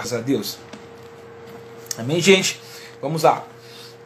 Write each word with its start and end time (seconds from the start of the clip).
Graças 0.00 0.18
a 0.18 0.22
Deus. 0.22 0.56
Amém, 1.98 2.20
gente? 2.22 2.58
Vamos 3.02 3.22
lá. 3.22 3.44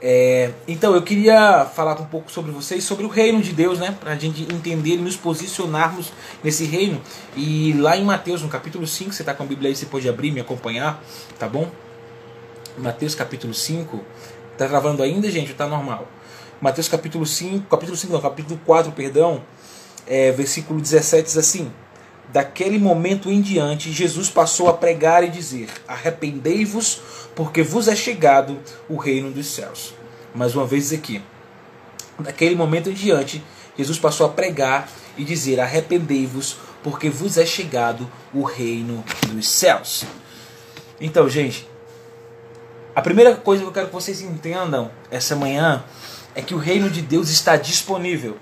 É, 0.03 0.51
então, 0.67 0.93
eu 0.93 1.03
queria 1.03 1.67
falar 1.67 2.01
um 2.01 2.07
pouco 2.07 2.33
sobre 2.33 2.51
vocês, 2.51 2.83
sobre 2.83 3.05
o 3.05 3.09
reino 3.09 3.41
de 3.41 3.53
Deus, 3.53 3.79
né? 3.79 3.97
Para 4.01 4.11
a 4.11 4.17
gente 4.17 4.43
entender 4.53 4.95
e 4.95 4.97
nos 4.97 5.17
posicionarmos 5.17 6.13
nesse 6.43 6.65
reino. 6.65 7.01
E 7.37 7.75
lá 7.75 7.97
em 7.97 8.03
Mateus, 8.03 8.43
no 8.43 8.49
capítulo 8.49 8.89
5, 8.89 9.13
você 9.13 9.23
está 9.23 9.33
com 9.33 9.45
a 9.45 9.47
Bíblia 9.47 9.69
aí, 9.71 9.77
você 9.77 9.87
pode 9.87 10.09
abrir 10.09 10.33
me 10.33 10.41
acompanhar, 10.41 11.01
tá 11.39 11.49
bom? 11.49 11.71
Mateus 12.77 13.15
capítulo 13.15 13.55
5. 13.55 14.05
Tá 14.59 14.67
gravando 14.67 15.01
ainda, 15.01 15.31
gente? 15.31 15.55
Tá 15.55 15.69
normal? 15.69 16.09
Mateus 16.61 16.89
capítulo 16.89 17.25
5, 17.25 17.69
capítulo 17.69 17.97
5 17.97 18.13
não, 18.13 18.21
capítulo 18.21 18.61
4, 18.67 18.91
perdão, 18.91 19.45
é, 20.09 20.33
versículo 20.33 20.81
17 20.81 21.23
diz 21.23 21.37
assim: 21.37 21.71
Daquele 22.33 22.79
momento 22.79 23.31
em 23.31 23.41
diante, 23.41 23.93
Jesus 23.93 24.29
passou 24.29 24.69
a 24.69 24.73
pregar 24.73 25.23
e 25.23 25.29
dizer: 25.29 25.69
Arrependei-vos, 25.87 27.01
porque 27.35 27.63
vos 27.63 27.89
é 27.89 27.95
chegado 27.95 28.59
o 28.89 28.97
reino 28.97 29.31
dos 29.31 29.47
céus. 29.47 29.95
Mais 30.35 30.55
uma 30.55 30.67
vez 30.67 30.93
aqui. 30.93 31.23
Daquele 32.19 32.55
momento 32.55 32.91
em 32.91 32.95
diante, 32.95 33.43
Jesus 33.77 33.99
passou 33.99 34.27
a 34.27 34.31
pregar 34.31 34.89
e 35.17 35.25
dizer: 35.25 35.61
Arrependei-vos, 35.61 36.57
porque 36.83 37.09
vos 37.09 37.39
é 37.39 37.47
chegado 37.47 38.11
o 38.33 38.43
reino 38.43 39.05
dos 39.29 39.49
céus. 39.49 40.05
Então, 41.01 41.29
gente, 41.29 41.69
a 42.95 43.03
primeira 43.03 43.35
coisa 43.35 43.63
que 43.63 43.69
eu 43.69 43.73
quero 43.73 43.87
que 43.89 43.93
vocês 43.93 44.21
entendam 44.21 44.91
essa 45.11 45.35
manhã 45.35 45.85
é 46.35 46.43
que 46.43 46.55
o 46.55 46.59
reino 46.59 46.89
de 46.89 47.03
Deus 47.03 47.29
está 47.29 47.57
disponível. 47.57 48.37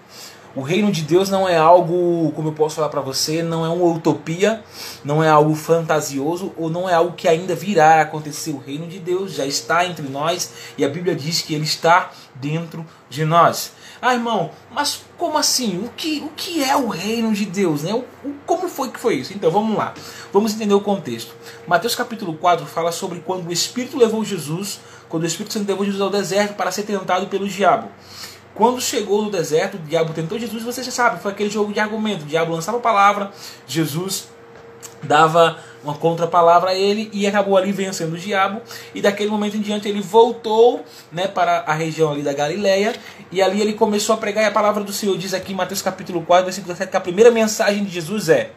O 0.55 0.61
reino 0.61 0.93
de 0.93 1.03
Deus 1.03 1.31
não 1.31 1.49
é 1.49 1.57
algo, 1.57 2.31
como 2.33 2.49
eu 2.49 2.53
posso 2.53 2.77
falar 2.77 2.91
para 2.91 3.01
você, 3.01 3.43
não 3.43 3.65
é 3.65 3.71
uma 3.71 3.87
utopia, 3.87 4.63
não 5.03 5.25
é 5.25 5.29
algo 5.29 5.55
fantasioso 5.55 6.53
ou 6.59 6.69
não 6.69 6.87
é 6.87 6.93
algo 6.93 7.13
que 7.13 7.27
ainda 7.27 7.55
virá 7.55 7.95
a 7.95 8.01
acontecer. 8.03 8.51
O 8.51 8.59
reino 8.59 8.87
de 8.87 8.99
Deus 8.99 9.33
já 9.33 9.47
está 9.47 9.87
entre 9.87 10.07
nós 10.09 10.53
e 10.77 10.85
a 10.85 10.89
Bíblia 10.91 11.15
diz 11.15 11.41
que 11.41 11.55
ele 11.55 11.65
está 11.65 12.11
dentro 12.35 12.85
de 13.09 13.25
nós. 13.25 13.73
Ah, 14.01 14.13
irmão, 14.13 14.51
mas 14.71 15.03
como 15.17 15.39
assim? 15.39 15.79
O 15.85 15.89
que, 15.91 16.21
o 16.21 16.29
que 16.37 16.63
é 16.63 16.77
o 16.77 16.89
reino 16.89 17.33
de 17.33 17.47
Deus? 17.47 17.83
Né? 17.83 17.95
O, 17.95 18.05
o, 18.29 18.35
como 18.45 18.69
foi 18.69 18.91
que 18.91 19.01
foi 19.01 19.15
isso? 19.15 19.33
Então 19.33 19.51
vamos 19.51 19.77
lá, 19.77 19.95
vamos 20.33 20.55
entender 20.55 20.75
o 20.75 20.81
contexto. 20.81 21.35
Mateus 21.67 21.95
capítulo 21.95 22.35
4 22.35 22.67
fala 22.67 22.93
sobre 22.93 23.21
quando 23.21 23.49
o 23.49 23.53
Espírito 23.53 23.97
levou 23.97 24.23
Jesus, 24.23 24.81
quando 25.09 25.23
o 25.23 25.27
Espírito 25.27 25.53
Santo 25.55 25.69
levou 25.69 25.85
Jesus 25.85 26.03
ao 26.03 26.11
deserto 26.11 26.57
para 26.57 26.71
ser 26.71 26.83
tentado 26.83 27.27
pelo 27.29 27.49
diabo. 27.49 27.89
Quando 28.55 28.81
chegou 28.81 29.23
no 29.23 29.31
deserto, 29.31 29.75
o 29.77 29.79
diabo 29.79 30.13
tentou 30.13 30.39
Jesus, 30.39 30.63
você 30.63 30.83
já 30.83 30.91
sabe, 30.91 31.23
foi 31.23 31.33
aquele 31.33 31.51
jogo 31.51 31.73
de 31.73 31.81
argumento. 31.81 32.23
O 32.23 32.27
diabo 32.27 32.53
lançava 32.53 32.79
a 32.79 32.81
palavra, 32.81 33.31
Jesus 33.67 34.29
dava 35.03 35.59
uma 35.83 35.95
contrapalavra 35.95 36.71
a 36.71 36.75
ele 36.75 37.11
e 37.13 37.27
acabou 37.27 37.57
ali 37.57 37.73
vencendo 37.73 38.13
o 38.13 38.19
diabo. 38.19 38.61
E 38.95 39.01
daquele 39.01 39.31
momento 39.31 39.57
em 39.57 39.61
diante 39.61 39.89
ele 39.89 40.01
voltou 40.01 40.85
né, 41.11 41.27
para 41.27 41.65
a 41.67 41.73
região 41.73 42.13
ali 42.13 42.23
da 42.23 42.33
Galileia 42.33 42.95
e 43.31 43.43
ali 43.43 43.61
ele 43.61 43.73
começou 43.73 44.15
a 44.15 44.19
pregar 44.19 44.45
e 44.45 44.47
a 44.47 44.53
palavra 44.53 44.85
do 44.85 44.93
Senhor 44.93 45.17
diz 45.19 45.35
aqui 45.35 45.53
em 45.53 45.57
Mateus 45.57 45.83
capítulo 45.83 46.23
4, 46.23 46.45
versículo 46.45 46.77
7, 46.77 46.91
que 46.91 46.97
a 46.97 47.01
primeira 47.01 47.31
mensagem 47.31 47.85
de 47.85 47.91
Jesus 47.91 48.29
é 48.29 48.53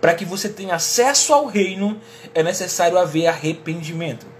para 0.00 0.12
que 0.12 0.26
você 0.26 0.50
tenha 0.50 0.74
acesso 0.74 1.32
ao 1.32 1.46
reino 1.46 1.98
é 2.34 2.42
necessário 2.42 2.98
haver 2.98 3.26
arrependimento. 3.26 4.33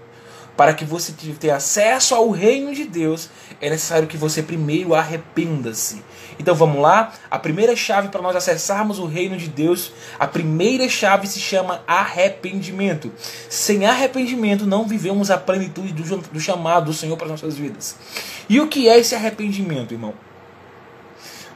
Para 0.55 0.73
que 0.73 0.85
você 0.85 1.13
tenha 1.39 1.57
acesso 1.57 2.15
ao 2.15 2.31
reino 2.31 2.73
de 2.73 2.85
Deus, 2.85 3.29
é 3.59 3.69
necessário 3.69 4.07
que 4.07 4.15
você 4.15 4.41
primeiro 4.41 4.95
arrependa-se. 4.95 6.01
Então 6.39 6.55
vamos 6.55 6.81
lá? 6.81 7.13
A 7.29 7.37
primeira 7.37 7.75
chave 7.75 8.09
para 8.09 8.21
nós 8.21 8.35
acessarmos 8.35 8.99
o 8.99 9.05
reino 9.05 9.37
de 9.37 9.47
Deus, 9.47 9.91
a 10.19 10.27
primeira 10.27 10.87
chave 10.87 11.27
se 11.27 11.39
chama 11.39 11.81
arrependimento. 11.87 13.11
Sem 13.49 13.85
arrependimento, 13.85 14.65
não 14.65 14.87
vivemos 14.87 15.29
a 15.29 15.37
plenitude 15.37 15.93
do, 15.93 16.17
do 16.17 16.39
chamado 16.39 16.85
do 16.85 16.93
Senhor 16.93 17.17
para 17.17 17.25
as 17.25 17.31
nossas 17.31 17.57
vidas. 17.57 17.95
E 18.47 18.59
o 18.59 18.67
que 18.67 18.87
é 18.87 18.97
esse 18.97 19.15
arrependimento, 19.15 19.93
irmão? 19.93 20.13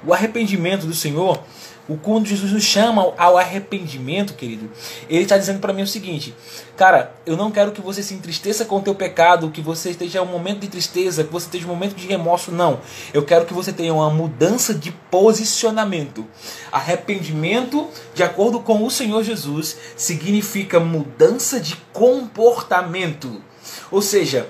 O 0.05 0.13
arrependimento 0.13 0.85
do 0.85 0.93
Senhor 0.93 1.43
o 1.89 1.97
quando 1.97 2.27
Jesus 2.27 2.51
nos 2.51 2.63
chama 2.63 3.13
ao 3.17 3.35
arrependimento, 3.35 4.35
querido, 4.35 4.69
ele 5.09 5.23
está 5.23 5.37
dizendo 5.37 5.59
para 5.59 5.73
mim 5.73 5.81
o 5.81 5.87
seguinte: 5.87 6.35
cara, 6.77 7.15
eu 7.25 7.35
não 7.35 7.49
quero 7.49 7.71
que 7.71 7.81
você 7.81 8.03
se 8.03 8.13
entristeça 8.13 8.63
com 8.63 8.77
o 8.77 8.81
teu 8.81 8.93
pecado, 8.93 9.49
que 9.49 9.59
você 9.59 9.89
esteja 9.89 10.21
um 10.21 10.27
momento 10.27 10.59
de 10.59 10.67
tristeza, 10.67 11.23
que 11.23 11.31
você 11.31 11.47
esteja 11.47 11.65
um 11.65 11.69
momento 11.69 11.95
de 11.95 12.05
remorso, 12.05 12.51
não. 12.51 12.79
Eu 13.11 13.25
quero 13.25 13.45
que 13.45 13.53
você 13.53 13.73
tenha 13.73 13.93
uma 13.93 14.11
mudança 14.11 14.73
de 14.73 14.91
posicionamento. 14.91 16.27
Arrependimento, 16.71 17.87
de 18.13 18.21
acordo 18.21 18.59
com 18.59 18.85
o 18.85 18.91
Senhor 18.91 19.23
Jesus, 19.23 19.75
significa 19.97 20.79
mudança 20.79 21.59
de 21.59 21.75
comportamento. 21.91 23.41
Ou 23.89 24.01
seja, 24.01 24.47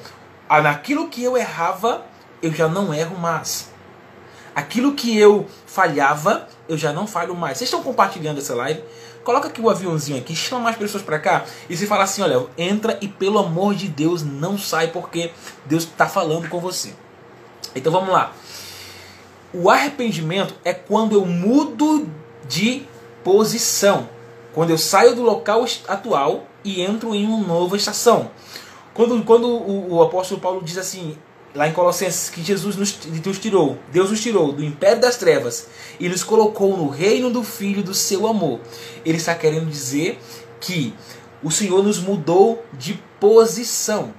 naquilo 0.49 1.07
que 1.07 1.23
eu 1.23 1.37
errava, 1.37 2.05
eu 2.41 2.53
já 2.53 2.67
não 2.67 2.93
erro 2.93 3.17
mais. 3.17 3.69
Aquilo 4.59 4.93
que 4.93 5.17
eu 5.17 5.47
falhava, 5.65 6.45
eu 6.67 6.77
já 6.77 6.91
não 6.91 7.07
falho 7.07 7.33
mais. 7.33 7.57
Vocês 7.57 7.69
estão 7.69 7.81
compartilhando 7.81 8.39
essa 8.39 8.53
live? 8.53 8.83
Coloca 9.23 9.47
aqui 9.47 9.61
o 9.61 9.69
aviãozinho 9.69 10.19
aqui, 10.19 10.35
chama 10.35 10.63
mais 10.63 10.75
pessoas 10.75 11.01
para 11.01 11.17
cá 11.17 11.45
e 11.69 11.77
se 11.77 11.87
fala 11.87 12.03
assim, 12.03 12.21
olha, 12.21 12.45
entra 12.57 12.97
e 12.99 13.07
pelo 13.07 13.39
amor 13.39 13.73
de 13.73 13.87
Deus 13.87 14.21
não 14.21 14.57
sai 14.57 14.87
porque 14.87 15.31
Deus 15.65 15.83
está 15.83 16.09
falando 16.09 16.49
com 16.49 16.59
você. 16.59 16.93
Então 17.73 17.89
vamos 17.89 18.09
lá. 18.09 18.33
O 19.53 19.69
arrependimento 19.69 20.53
é 20.65 20.73
quando 20.73 21.15
eu 21.15 21.25
mudo 21.25 22.09
de 22.45 22.85
posição. 23.23 24.09
Quando 24.53 24.71
eu 24.71 24.77
saio 24.77 25.15
do 25.15 25.21
local 25.21 25.63
atual 25.87 26.47
e 26.65 26.81
entro 26.81 27.15
em 27.15 27.25
uma 27.25 27.47
nova 27.47 27.77
estação. 27.77 28.29
Quando, 28.93 29.23
quando 29.23 29.47
o, 29.47 29.93
o 29.95 30.03
apóstolo 30.03 30.41
Paulo 30.41 30.61
diz 30.61 30.77
assim, 30.77 31.17
lá 31.53 31.67
em 31.67 31.73
Colossenses, 31.73 32.29
que 32.29 32.43
Jesus 32.43 32.75
nos, 32.75 32.97
nos 33.25 33.39
tirou, 33.39 33.77
Deus 33.91 34.11
nos 34.11 34.21
tirou 34.21 34.51
do 34.51 34.63
império 34.63 35.01
das 35.01 35.17
trevas 35.17 35.67
e 35.99 36.07
nos 36.07 36.23
colocou 36.23 36.77
no 36.77 36.87
reino 36.87 37.29
do 37.29 37.43
Filho 37.43 37.83
do 37.83 37.93
seu 37.93 38.27
amor. 38.27 38.59
Ele 39.05 39.17
está 39.17 39.33
querendo 39.35 39.69
dizer 39.69 40.19
que 40.59 40.93
o 41.41 41.49
Senhor 41.49 41.83
nos 41.83 41.99
mudou 41.99 42.63
de 42.73 43.01
posição. 43.19 44.13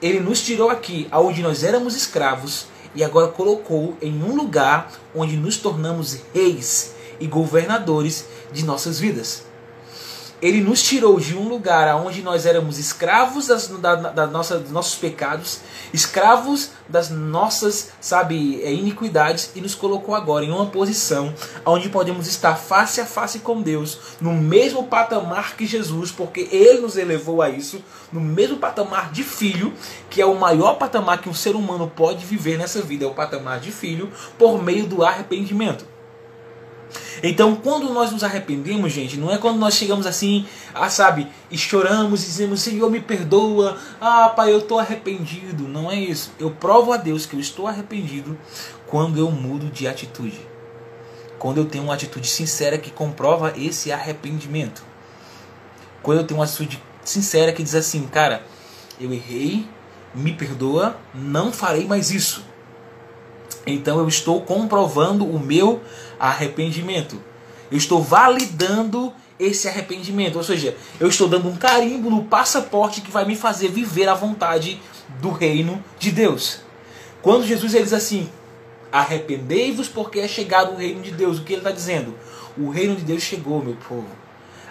Ele 0.00 0.20
nos 0.20 0.42
tirou 0.42 0.70
aqui, 0.70 1.08
aonde 1.10 1.42
nós 1.42 1.64
éramos 1.64 1.96
escravos, 1.96 2.66
e 2.94 3.02
agora 3.02 3.28
colocou 3.28 3.96
em 4.00 4.22
um 4.22 4.36
lugar 4.36 4.90
onde 5.14 5.36
nos 5.36 5.56
tornamos 5.56 6.20
reis 6.32 6.94
e 7.18 7.26
governadores 7.26 8.26
de 8.52 8.64
nossas 8.64 9.00
vidas. 9.00 9.44
Ele 10.44 10.60
nos 10.60 10.82
tirou 10.82 11.18
de 11.18 11.34
um 11.34 11.48
lugar 11.48 11.96
onde 11.96 12.20
nós 12.20 12.44
éramos 12.44 12.78
escravos 12.78 13.46
das, 13.46 13.66
da, 13.66 13.94
da 13.94 14.26
nossa, 14.26 14.58
dos 14.58 14.70
nossos 14.70 14.94
pecados, 14.94 15.60
escravos 15.90 16.72
das 16.86 17.08
nossas, 17.08 17.92
sabe, 17.98 18.62
é, 18.62 18.70
iniquidades, 18.70 19.52
e 19.54 19.62
nos 19.62 19.74
colocou 19.74 20.14
agora 20.14 20.44
em 20.44 20.52
uma 20.52 20.66
posição 20.66 21.32
onde 21.64 21.88
podemos 21.88 22.26
estar 22.26 22.56
face 22.56 23.00
a 23.00 23.06
face 23.06 23.38
com 23.38 23.62
Deus, 23.62 23.98
no 24.20 24.34
mesmo 24.34 24.84
patamar 24.86 25.56
que 25.56 25.64
Jesus, 25.64 26.12
porque 26.12 26.46
Ele 26.52 26.80
nos 26.80 26.98
elevou 26.98 27.40
a 27.40 27.48
isso, 27.48 27.82
no 28.12 28.20
mesmo 28.20 28.58
patamar 28.58 29.10
de 29.10 29.24
filho, 29.24 29.72
que 30.10 30.20
é 30.20 30.26
o 30.26 30.38
maior 30.38 30.74
patamar 30.74 31.22
que 31.22 31.28
um 31.30 31.34
ser 31.34 31.56
humano 31.56 31.90
pode 31.96 32.26
viver 32.26 32.58
nessa 32.58 32.82
vida, 32.82 33.06
é 33.06 33.08
o 33.08 33.14
patamar 33.14 33.60
de 33.60 33.72
filho, 33.72 34.12
por 34.38 34.62
meio 34.62 34.86
do 34.86 35.02
arrependimento. 35.02 35.93
Então, 37.26 37.56
quando 37.56 37.90
nós 37.90 38.12
nos 38.12 38.22
arrependemos, 38.22 38.92
gente, 38.92 39.16
não 39.16 39.30
é 39.30 39.38
quando 39.38 39.58
nós 39.58 39.74
chegamos 39.74 40.06
assim, 40.06 40.46
ah, 40.74 40.90
sabe, 40.90 41.26
e 41.50 41.56
choramos 41.56 42.22
e 42.22 42.26
dizemos, 42.26 42.60
Senhor, 42.60 42.90
me 42.90 43.00
perdoa, 43.00 43.78
ah, 43.98 44.28
pai, 44.28 44.52
eu 44.52 44.58
estou 44.58 44.78
arrependido. 44.78 45.66
Não 45.66 45.90
é 45.90 45.96
isso. 45.96 46.32
Eu 46.38 46.50
provo 46.50 46.92
a 46.92 46.98
Deus 46.98 47.24
que 47.24 47.34
eu 47.34 47.40
estou 47.40 47.66
arrependido 47.66 48.36
quando 48.86 49.18
eu 49.18 49.30
mudo 49.30 49.70
de 49.70 49.88
atitude. 49.88 50.38
Quando 51.38 51.58
eu 51.58 51.64
tenho 51.64 51.84
uma 51.84 51.94
atitude 51.94 52.26
sincera 52.28 52.76
que 52.76 52.90
comprova 52.90 53.54
esse 53.56 53.90
arrependimento. 53.90 54.84
Quando 56.02 56.18
eu 56.18 56.26
tenho 56.26 56.40
uma 56.40 56.44
atitude 56.44 56.82
sincera 57.02 57.54
que 57.54 57.62
diz 57.62 57.74
assim, 57.74 58.06
cara, 58.06 58.42
eu 59.00 59.10
errei, 59.10 59.66
me 60.14 60.34
perdoa, 60.34 60.98
não 61.14 61.50
farei 61.50 61.86
mais 61.86 62.10
isso. 62.10 62.44
Então 63.66 63.98
eu 63.98 64.08
estou 64.08 64.40
comprovando 64.42 65.24
o 65.24 65.38
meu 65.38 65.80
arrependimento. 66.18 67.20
Eu 67.70 67.78
estou 67.78 68.02
validando 68.02 69.12
esse 69.38 69.68
arrependimento. 69.68 70.36
Ou 70.36 70.44
seja, 70.44 70.76
eu 71.00 71.08
estou 71.08 71.28
dando 71.28 71.48
um 71.48 71.56
carimbo 71.56 72.10
no 72.10 72.24
passaporte 72.24 73.00
que 73.00 73.10
vai 73.10 73.24
me 73.24 73.36
fazer 73.36 73.68
viver 73.68 74.08
a 74.08 74.14
vontade 74.14 74.80
do 75.20 75.30
reino 75.30 75.82
de 75.98 76.10
Deus. 76.10 76.60
Quando 77.22 77.46
Jesus 77.46 77.74
ele 77.74 77.84
diz 77.84 77.92
assim: 77.92 78.28
arrependei-vos 78.92 79.88
porque 79.88 80.20
é 80.20 80.28
chegado 80.28 80.72
o 80.72 80.76
reino 80.76 81.00
de 81.00 81.10
Deus, 81.10 81.38
o 81.38 81.44
que 81.44 81.54
ele 81.54 81.60
está 81.60 81.70
dizendo? 81.70 82.14
O 82.56 82.70
reino 82.70 82.94
de 82.94 83.02
Deus 83.02 83.22
chegou, 83.22 83.64
meu 83.64 83.76
povo. 83.88 84.23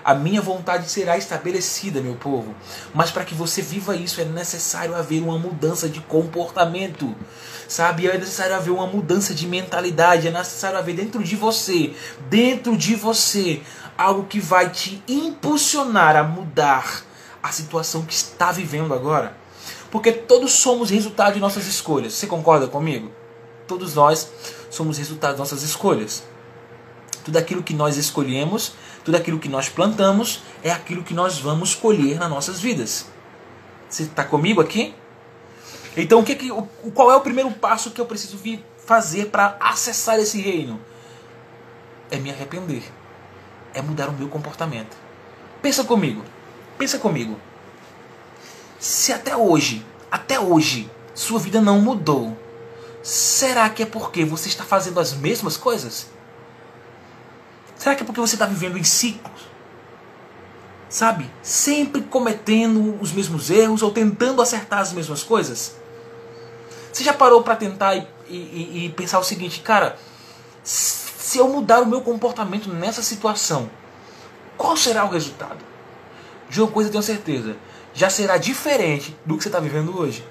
A 0.04 0.14
minha 0.14 0.42
vontade 0.42 0.90
será 0.90 1.18
estabelecida, 1.18 2.02
meu 2.02 2.16
povo. 2.16 2.54
Mas 2.94 3.10
para 3.10 3.24
que 3.24 3.34
você 3.34 3.62
viva 3.62 3.96
isso 3.96 4.20
é 4.20 4.26
necessário 4.26 4.96
haver 4.96 5.22
uma 5.22 5.38
mudança 5.38 5.88
de 5.88 6.02
comportamento. 6.02 7.16
Sabe? 7.68 8.08
É 8.08 8.18
necessário 8.18 8.56
haver 8.56 8.72
uma 8.72 8.86
mudança 8.86 9.34
de 9.34 9.48
mentalidade. 9.48 10.28
É 10.28 10.32
necessário 10.32 10.78
haver 10.78 10.96
dentro 10.96 11.24
de 11.24 11.36
você, 11.36 11.94
dentro 12.30 12.76
de 12.76 12.96
você, 12.96 13.62
algo 13.98 14.26
que 14.26 14.40
vai 14.40 14.70
te 14.70 15.02
impulsionar 15.08 16.16
a 16.16 16.24
mudar 16.24 17.04
a 17.42 17.52
situação 17.52 18.04
que 18.04 18.14
está 18.14 18.52
vivendo 18.52 18.94
agora. 18.94 19.36
Porque 19.92 20.12
todos 20.12 20.54
somos 20.54 20.90
resultado 20.90 21.36
de 21.36 21.40
nossas 21.40 21.68
escolhas. 21.68 22.14
Você 22.14 22.26
concorda 22.26 22.68
comigo? 22.68 23.12
Todos 23.68 23.94
nós 23.94 24.28
somos 24.70 24.98
resultado 24.98 25.34
de 25.34 25.40
nossas 25.40 25.62
escolhas. 25.62 26.24
Tudo 27.24 27.38
aquilo 27.38 27.64
que 27.64 27.74
nós 27.74 27.96
escolhemos, 27.96 28.74
tudo 29.04 29.16
aquilo 29.16 29.40
que 29.40 29.50
nós 29.50 29.70
plantamos, 29.70 30.42
é 30.64 30.72
aquilo 30.72 31.04
que 31.04 31.14
nós 31.14 31.40
vamos 31.40 31.76
colher 31.76 32.18
nas 32.20 32.30
nossas 32.30 32.60
vidas. 32.60 33.08
Você 33.90 34.04
está 34.04 34.24
comigo 34.24 34.62
aqui? 34.62 34.96
Então, 35.96 36.20
o 36.20 36.24
que, 36.24 36.36
que, 36.36 36.52
o, 36.52 36.64
qual 36.94 37.12
é 37.12 37.16
o 37.16 37.22
primeiro 37.22 37.52
passo 37.52 37.92
que 37.92 38.02
eu 38.02 38.06
preciso 38.06 38.38
vir 38.38 38.64
fazer 38.86 39.28
para 39.28 39.56
acessar 39.60 40.20
esse 40.20 40.42
reino? 40.42 40.80
É 42.10 42.18
me 42.18 42.32
arrepender. 42.32 42.84
É 43.74 43.82
mudar 43.82 44.10
o 44.10 44.14
meu 44.14 44.28
comportamento. 44.28 44.96
Pensa 45.62 45.84
comigo. 45.84 46.24
Pensa 46.78 46.98
comigo. 46.98 47.40
Se 48.80 49.14
até 49.14 49.36
hoje, 49.38 49.86
até 50.12 50.40
hoje, 50.40 50.90
sua 51.14 51.40
vida 51.40 51.62
não 51.62 51.80
mudou, 51.80 52.38
será 53.02 53.70
que 53.70 53.84
é 53.84 53.86
porque 53.86 54.26
você 54.26 54.50
está 54.50 54.64
fazendo 54.64 55.00
as 55.00 55.14
mesmas 55.14 55.56
coisas? 55.56 56.08
Será 57.84 57.96
que 57.96 58.04
é 58.04 58.06
porque 58.06 58.22
você 58.22 58.36
está 58.36 58.46
vivendo 58.46 58.78
em 58.78 58.84
ciclos? 58.86 59.42
Sabe? 60.88 61.30
Sempre 61.42 62.02
cometendo 62.02 62.98
os 63.02 63.12
mesmos 63.12 63.50
erros 63.50 63.84
ou 63.84 63.92
tentando 63.92 64.42
acertar 64.42 64.80
as 64.80 64.94
mesmas 64.94 65.22
coisas? 65.22 65.76
Você 66.94 67.04
já 67.04 67.12
parou 67.12 67.44
para 67.44 67.58
tentar 67.58 67.98
e, 67.98 68.08
e, 68.30 68.86
e 68.86 68.90
pensar 68.96 69.20
o 69.20 69.24
seguinte, 69.24 69.60
cara, 69.60 69.98
se 70.64 71.38
eu 71.38 71.50
mudar 71.50 71.82
o 71.82 71.86
meu 71.86 72.00
comportamento 72.00 72.70
nessa 72.70 73.04
situação, 73.04 73.70
qual 74.56 74.78
será 74.78 75.04
o 75.04 75.10
resultado? 75.10 75.60
De 76.50 76.62
uma 76.62 76.72
coisa 76.72 76.88
eu 76.88 76.92
tenho 76.94 77.04
certeza, 77.04 77.58
já 77.94 78.10
será 78.10 78.38
diferente 78.38 79.14
do 79.26 79.36
que 79.36 79.44
você 79.44 79.50
está 79.50 79.60
vivendo 79.60 80.00
hoje. 80.00 80.26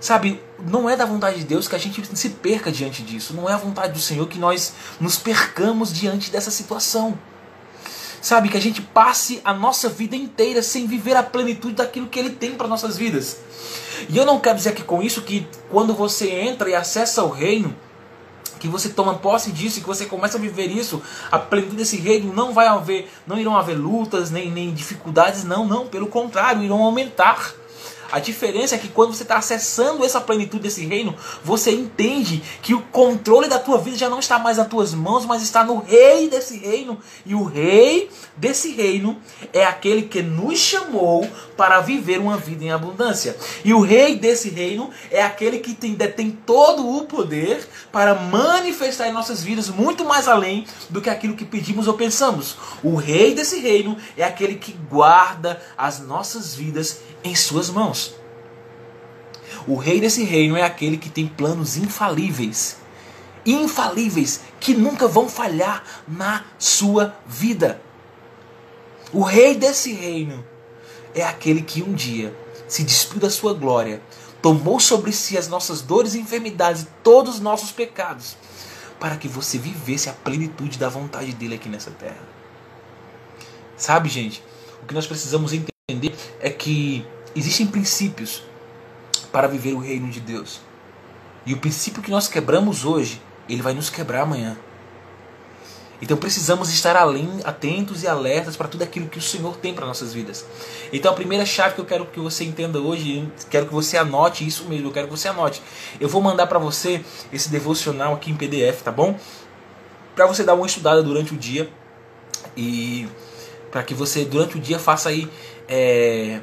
Sabe, 0.00 0.42
não 0.58 0.88
é 0.88 0.96
da 0.96 1.04
vontade 1.04 1.38
de 1.38 1.44
Deus 1.44 1.66
que 1.66 1.74
a 1.74 1.78
gente 1.78 2.02
se 2.16 2.30
perca 2.30 2.70
diante 2.70 3.02
disso. 3.02 3.34
Não 3.34 3.48
é 3.48 3.52
a 3.52 3.56
vontade 3.56 3.92
do 3.92 3.98
Senhor 3.98 4.26
que 4.28 4.38
nós 4.38 4.74
nos 5.00 5.16
percamos 5.16 5.92
diante 5.92 6.30
dessa 6.30 6.50
situação. 6.50 7.18
Sabe, 8.20 8.48
que 8.48 8.56
a 8.56 8.60
gente 8.60 8.80
passe 8.80 9.42
a 9.44 9.52
nossa 9.52 9.88
vida 9.88 10.16
inteira 10.16 10.62
sem 10.62 10.86
viver 10.86 11.14
a 11.14 11.22
plenitude 11.22 11.74
daquilo 11.74 12.08
que 12.08 12.18
Ele 12.18 12.30
tem 12.30 12.54
para 12.54 12.66
nossas 12.66 12.96
vidas. 12.96 13.38
E 14.08 14.16
eu 14.16 14.24
não 14.24 14.40
quero 14.40 14.56
dizer 14.56 14.70
aqui 14.70 14.82
com 14.82 15.02
isso 15.02 15.22
que 15.22 15.46
quando 15.70 15.92
você 15.92 16.30
entra 16.30 16.70
e 16.70 16.74
acessa 16.74 17.22
o 17.22 17.28
reino, 17.28 17.76
que 18.58 18.66
você 18.66 18.88
toma 18.88 19.14
posse 19.16 19.52
disso, 19.52 19.80
que 19.80 19.86
você 19.86 20.06
começa 20.06 20.38
a 20.38 20.40
viver 20.40 20.68
isso, 20.68 21.02
a 21.30 21.38
plenitude 21.38 21.76
desse 21.76 21.98
reino, 21.98 22.32
não 22.32 22.54
vai 22.54 22.66
haver, 22.66 23.10
não 23.26 23.38
irão 23.38 23.58
haver 23.58 23.74
lutas, 23.74 24.30
nem, 24.30 24.50
nem 24.50 24.72
dificuldades, 24.72 25.44
não, 25.44 25.66
não, 25.66 25.86
pelo 25.86 26.06
contrário, 26.06 26.62
irão 26.62 26.82
aumentar. 26.82 27.52
A 28.14 28.20
diferença 28.20 28.76
é 28.76 28.78
que 28.78 28.86
quando 28.86 29.12
você 29.12 29.24
está 29.24 29.38
acessando 29.38 30.04
essa 30.04 30.20
plenitude 30.20 30.62
desse 30.62 30.86
reino, 30.86 31.16
você 31.42 31.72
entende 31.72 32.40
que 32.62 32.72
o 32.72 32.80
controle 32.80 33.48
da 33.48 33.58
tua 33.58 33.76
vida 33.78 33.96
já 33.96 34.08
não 34.08 34.20
está 34.20 34.38
mais 34.38 34.56
nas 34.56 34.68
tuas 34.68 34.94
mãos, 34.94 35.26
mas 35.26 35.42
está 35.42 35.64
no 35.64 35.80
rei 35.80 36.28
desse 36.28 36.56
reino. 36.56 36.96
E 37.26 37.34
o 37.34 37.42
rei 37.42 38.08
desse 38.36 38.70
reino 38.70 39.18
é 39.52 39.64
aquele 39.64 40.02
que 40.02 40.22
nos 40.22 40.60
chamou 40.60 41.28
para 41.56 41.80
viver 41.80 42.20
uma 42.20 42.36
vida 42.36 42.62
em 42.62 42.70
abundância. 42.70 43.36
E 43.64 43.74
o 43.74 43.80
rei 43.80 44.14
desse 44.14 44.48
reino 44.48 44.90
é 45.10 45.20
aquele 45.20 45.58
que 45.58 45.74
tem, 45.74 45.94
detém 45.94 46.30
todo 46.46 46.88
o 46.88 47.06
poder 47.06 47.68
para 47.90 48.14
manifestar 48.14 49.08
em 49.08 49.12
nossas 49.12 49.42
vidas 49.42 49.68
muito 49.68 50.04
mais 50.04 50.28
além 50.28 50.68
do 50.88 51.00
que 51.00 51.10
aquilo 51.10 51.34
que 51.34 51.44
pedimos 51.44 51.88
ou 51.88 51.94
pensamos. 51.94 52.56
O 52.80 52.94
rei 52.94 53.34
desse 53.34 53.58
reino 53.58 53.96
é 54.16 54.22
aquele 54.22 54.54
que 54.54 54.70
guarda 54.88 55.60
as 55.76 55.98
nossas 55.98 56.54
vidas 56.54 57.00
em 57.24 57.34
suas 57.34 57.70
mãos. 57.70 58.14
O 59.66 59.76
rei 59.76 60.00
desse 60.00 60.22
reino 60.22 60.56
é 60.56 60.62
aquele 60.62 60.98
que 60.98 61.08
tem 61.08 61.26
planos 61.26 61.76
infalíveis. 61.76 62.76
Infalíveis, 63.46 64.42
que 64.60 64.74
nunca 64.74 65.08
vão 65.08 65.28
falhar 65.28 65.82
na 66.06 66.44
sua 66.58 67.16
vida. 67.26 67.80
O 69.12 69.22
rei 69.22 69.54
desse 69.54 69.92
reino 69.92 70.44
é 71.14 71.22
aquele 71.22 71.62
que 71.62 71.82
um 71.82 71.94
dia 71.94 72.36
se 72.68 72.82
despiu 72.82 73.20
da 73.20 73.30
sua 73.30 73.54
glória, 73.54 74.02
tomou 74.42 74.80
sobre 74.80 75.12
si 75.12 75.38
as 75.38 75.48
nossas 75.48 75.80
dores 75.80 76.14
e 76.14 76.18
enfermidades 76.18 76.82
e 76.82 76.88
todos 77.02 77.36
os 77.36 77.40
nossos 77.40 77.70
pecados, 77.70 78.36
para 78.98 79.16
que 79.16 79.28
você 79.28 79.56
vivesse 79.56 80.08
a 80.08 80.12
plenitude 80.12 80.78
da 80.78 80.88
vontade 80.88 81.32
dele 81.32 81.54
aqui 81.54 81.68
nessa 81.68 81.90
terra. 81.90 82.22
Sabe, 83.76 84.08
gente? 84.08 84.42
O 84.82 84.86
que 84.86 84.94
nós 84.94 85.06
precisamos 85.06 85.52
entender 85.52 86.14
é 86.40 86.50
que 86.50 87.06
existem 87.34 87.66
princípios 87.66 88.42
para 89.32 89.48
viver 89.48 89.74
o 89.74 89.78
reino 89.78 90.10
de 90.10 90.20
Deus. 90.20 90.60
E 91.46 91.52
o 91.52 91.58
princípio 91.58 92.02
que 92.02 92.10
nós 92.10 92.28
quebramos 92.28 92.84
hoje, 92.84 93.20
ele 93.48 93.62
vai 93.62 93.74
nos 93.74 93.90
quebrar 93.90 94.22
amanhã. 94.22 94.56
Então 96.00 96.16
precisamos 96.16 96.70
estar 96.70 96.96
além, 96.96 97.40
atentos 97.44 98.02
e 98.02 98.08
alertas 98.08 98.56
para 98.56 98.68
tudo 98.68 98.82
aquilo 98.82 99.08
que 99.08 99.18
o 99.18 99.22
Senhor 99.22 99.56
tem 99.56 99.72
para 99.72 99.86
nossas 99.86 100.12
vidas. 100.12 100.44
Então 100.92 101.10
a 101.10 101.14
primeira 101.14 101.46
chave 101.46 101.74
que 101.74 101.80
eu 101.80 101.84
quero 101.84 102.04
que 102.06 102.20
você 102.20 102.44
entenda 102.44 102.78
hoje, 102.78 103.26
quero 103.48 103.66
que 103.66 103.72
você 103.72 103.96
anote 103.96 104.46
isso 104.46 104.64
mesmo, 104.64 104.88
eu 104.88 104.92
quero 104.92 105.06
que 105.06 105.16
você 105.16 105.28
anote. 105.28 105.62
Eu 106.00 106.08
vou 106.08 106.20
mandar 106.20 106.46
para 106.46 106.58
você 106.58 107.04
esse 107.32 107.48
devocional 107.48 108.14
aqui 108.14 108.30
em 108.30 108.36
PDF, 108.36 108.82
tá 108.82 108.92
bom? 108.92 109.18
Para 110.14 110.26
você 110.26 110.42
dar 110.42 110.54
uma 110.54 110.66
estudada 110.66 111.02
durante 111.02 111.32
o 111.32 111.36
dia 111.36 111.70
e 112.56 113.08
para 113.70 113.82
que 113.82 113.94
você 113.94 114.24
durante 114.24 114.56
o 114.56 114.60
dia 114.60 114.78
faça 114.78 115.08
aí 115.08 115.28
é, 115.68 116.40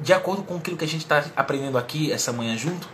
de 0.00 0.12
acordo 0.12 0.42
com 0.42 0.56
aquilo 0.56 0.76
que 0.76 0.84
a 0.84 0.88
gente 0.88 1.02
está 1.02 1.24
aprendendo 1.36 1.78
aqui 1.78 2.12
essa 2.12 2.32
manhã 2.32 2.56
junto, 2.56 2.88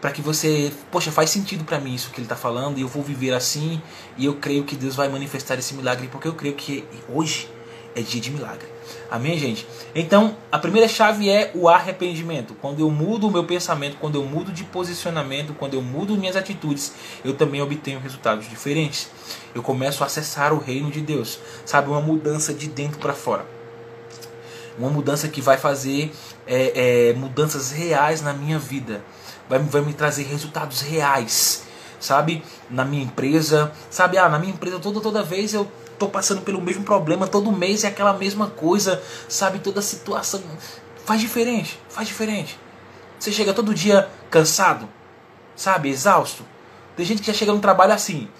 para 0.00 0.10
que 0.10 0.22
você, 0.22 0.72
poxa, 0.90 1.12
faz 1.12 1.30
sentido 1.30 1.64
para 1.64 1.78
mim 1.78 1.94
isso 1.94 2.10
que 2.10 2.18
ele 2.18 2.24
está 2.24 2.36
falando 2.36 2.78
e 2.78 2.80
eu 2.80 2.88
vou 2.88 3.02
viver 3.02 3.34
assim 3.34 3.80
e 4.16 4.24
eu 4.24 4.36
creio 4.36 4.64
que 4.64 4.74
Deus 4.74 4.96
vai 4.96 5.08
manifestar 5.08 5.58
esse 5.58 5.74
milagre 5.74 6.08
porque 6.08 6.26
eu 6.26 6.34
creio 6.34 6.54
que 6.54 6.84
hoje 7.08 7.48
é 7.94 8.00
dia 8.00 8.20
de 8.20 8.30
milagre. 8.30 8.66
Amém, 9.10 9.36
gente? 9.38 9.66
Então, 9.94 10.36
a 10.50 10.58
primeira 10.58 10.88
chave 10.88 11.28
é 11.28 11.50
o 11.54 11.68
arrependimento. 11.68 12.54
Quando 12.54 12.80
eu 12.80 12.90
mudo 12.90 13.26
o 13.26 13.30
meu 13.30 13.44
pensamento, 13.44 13.96
quando 13.98 14.14
eu 14.14 14.24
mudo 14.24 14.52
de 14.52 14.64
posicionamento, 14.64 15.54
quando 15.54 15.74
eu 15.74 15.82
mudo 15.82 16.16
minhas 16.16 16.36
atitudes, 16.36 16.92
eu 17.24 17.34
também 17.34 17.60
obtenho 17.60 18.00
resultados 18.00 18.48
diferentes. 18.48 19.10
Eu 19.54 19.62
começo 19.62 20.02
a 20.02 20.06
acessar 20.06 20.52
o 20.52 20.58
reino 20.58 20.90
de 20.90 21.00
Deus, 21.00 21.40
sabe? 21.66 21.88
Uma 21.88 22.00
mudança 22.00 22.54
de 22.54 22.68
dentro 22.68 22.98
para 22.98 23.12
fora. 23.12 23.59
Uma 24.80 24.88
mudança 24.88 25.28
que 25.28 25.42
vai 25.42 25.58
fazer 25.58 26.10
é, 26.46 27.10
é, 27.10 27.12
mudanças 27.12 27.70
reais 27.70 28.22
na 28.22 28.32
minha 28.32 28.58
vida. 28.58 29.04
Vai, 29.46 29.58
vai 29.58 29.82
me 29.82 29.92
trazer 29.92 30.22
resultados 30.22 30.80
reais. 30.80 31.64
Sabe? 32.00 32.42
Na 32.70 32.82
minha 32.82 33.04
empresa. 33.04 33.70
Sabe? 33.90 34.16
Ah, 34.16 34.26
na 34.26 34.38
minha 34.38 34.54
empresa 34.54 34.78
toda, 34.78 34.98
toda 34.98 35.22
vez 35.22 35.52
eu 35.52 35.70
tô 35.98 36.08
passando 36.08 36.40
pelo 36.40 36.62
mesmo 36.62 36.82
problema. 36.82 37.28
Todo 37.28 37.52
mês 37.52 37.84
é 37.84 37.88
aquela 37.88 38.14
mesma 38.14 38.46
coisa. 38.46 39.02
Sabe? 39.28 39.58
Toda 39.58 39.82
situação. 39.82 40.40
Faz 41.04 41.20
diferente. 41.20 41.78
Faz 41.90 42.08
diferente. 42.08 42.58
Você 43.18 43.30
chega 43.30 43.52
todo 43.52 43.74
dia 43.74 44.08
cansado. 44.30 44.88
Sabe? 45.54 45.90
Exausto. 45.90 46.42
Tem 46.96 47.04
gente 47.04 47.20
que 47.20 47.26
já 47.26 47.34
chega 47.34 47.52
no 47.52 47.60
trabalho 47.60 47.92
assim. 47.92 48.30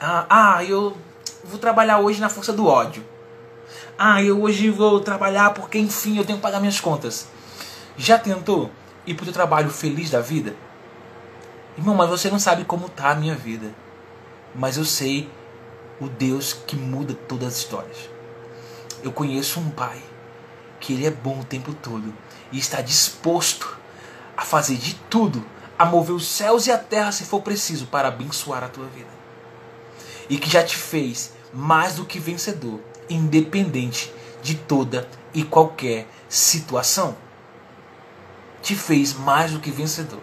Ah, 0.00 0.24
ah 0.30 0.64
eu 0.64 0.96
vou 1.44 1.58
trabalhar 1.58 1.98
hoje 1.98 2.22
na 2.22 2.30
força 2.30 2.54
do 2.54 2.66
ódio. 2.66 3.04
Ah, 4.02 4.22
eu 4.22 4.40
hoje 4.40 4.70
vou 4.70 4.98
trabalhar 5.00 5.52
porque 5.52 5.78
enfim 5.78 6.16
eu 6.16 6.24
tenho 6.24 6.38
que 6.38 6.42
pagar 6.42 6.58
minhas 6.58 6.80
contas. 6.80 7.28
Já 7.98 8.18
tentou 8.18 8.70
ir 9.06 9.12
para 9.12 9.28
o 9.28 9.32
trabalho 9.32 9.68
feliz 9.68 10.08
da 10.08 10.22
vida? 10.22 10.56
Irmão, 11.76 11.94
mas 11.94 12.08
você 12.08 12.30
não 12.30 12.38
sabe 12.38 12.64
como 12.64 12.88
tá 12.88 13.10
a 13.10 13.14
minha 13.14 13.34
vida. 13.34 13.74
Mas 14.54 14.78
eu 14.78 14.86
sei 14.86 15.28
o 16.00 16.08
Deus 16.08 16.54
que 16.66 16.76
muda 16.76 17.12
todas 17.12 17.48
as 17.48 17.58
histórias. 17.58 18.08
Eu 19.02 19.12
conheço 19.12 19.60
um 19.60 19.68
pai 19.68 20.02
que 20.80 20.94
ele 20.94 21.04
é 21.04 21.10
bom 21.10 21.40
o 21.40 21.44
tempo 21.44 21.74
todo 21.74 22.14
e 22.50 22.58
está 22.58 22.80
disposto 22.80 23.76
a 24.34 24.46
fazer 24.46 24.76
de 24.76 24.94
tudo, 25.10 25.44
a 25.78 25.84
mover 25.84 26.16
os 26.16 26.26
céus 26.26 26.66
e 26.66 26.72
a 26.72 26.78
terra 26.78 27.12
se 27.12 27.26
for 27.26 27.42
preciso 27.42 27.84
para 27.88 28.08
abençoar 28.08 28.64
a 28.64 28.68
tua 28.68 28.86
vida. 28.86 29.10
E 30.30 30.38
que 30.38 30.48
já 30.48 30.64
te 30.64 30.78
fez 30.78 31.34
mais 31.52 31.96
do 31.96 32.06
que 32.06 32.18
vencedor 32.18 32.80
independente 33.10 34.12
de 34.42 34.54
toda 34.54 35.08
e 35.34 35.42
qualquer 35.42 36.06
situação. 36.28 37.16
Te 38.62 38.74
fez 38.74 39.12
mais 39.12 39.52
do 39.52 39.60
que 39.60 39.70
vencedor. 39.70 40.20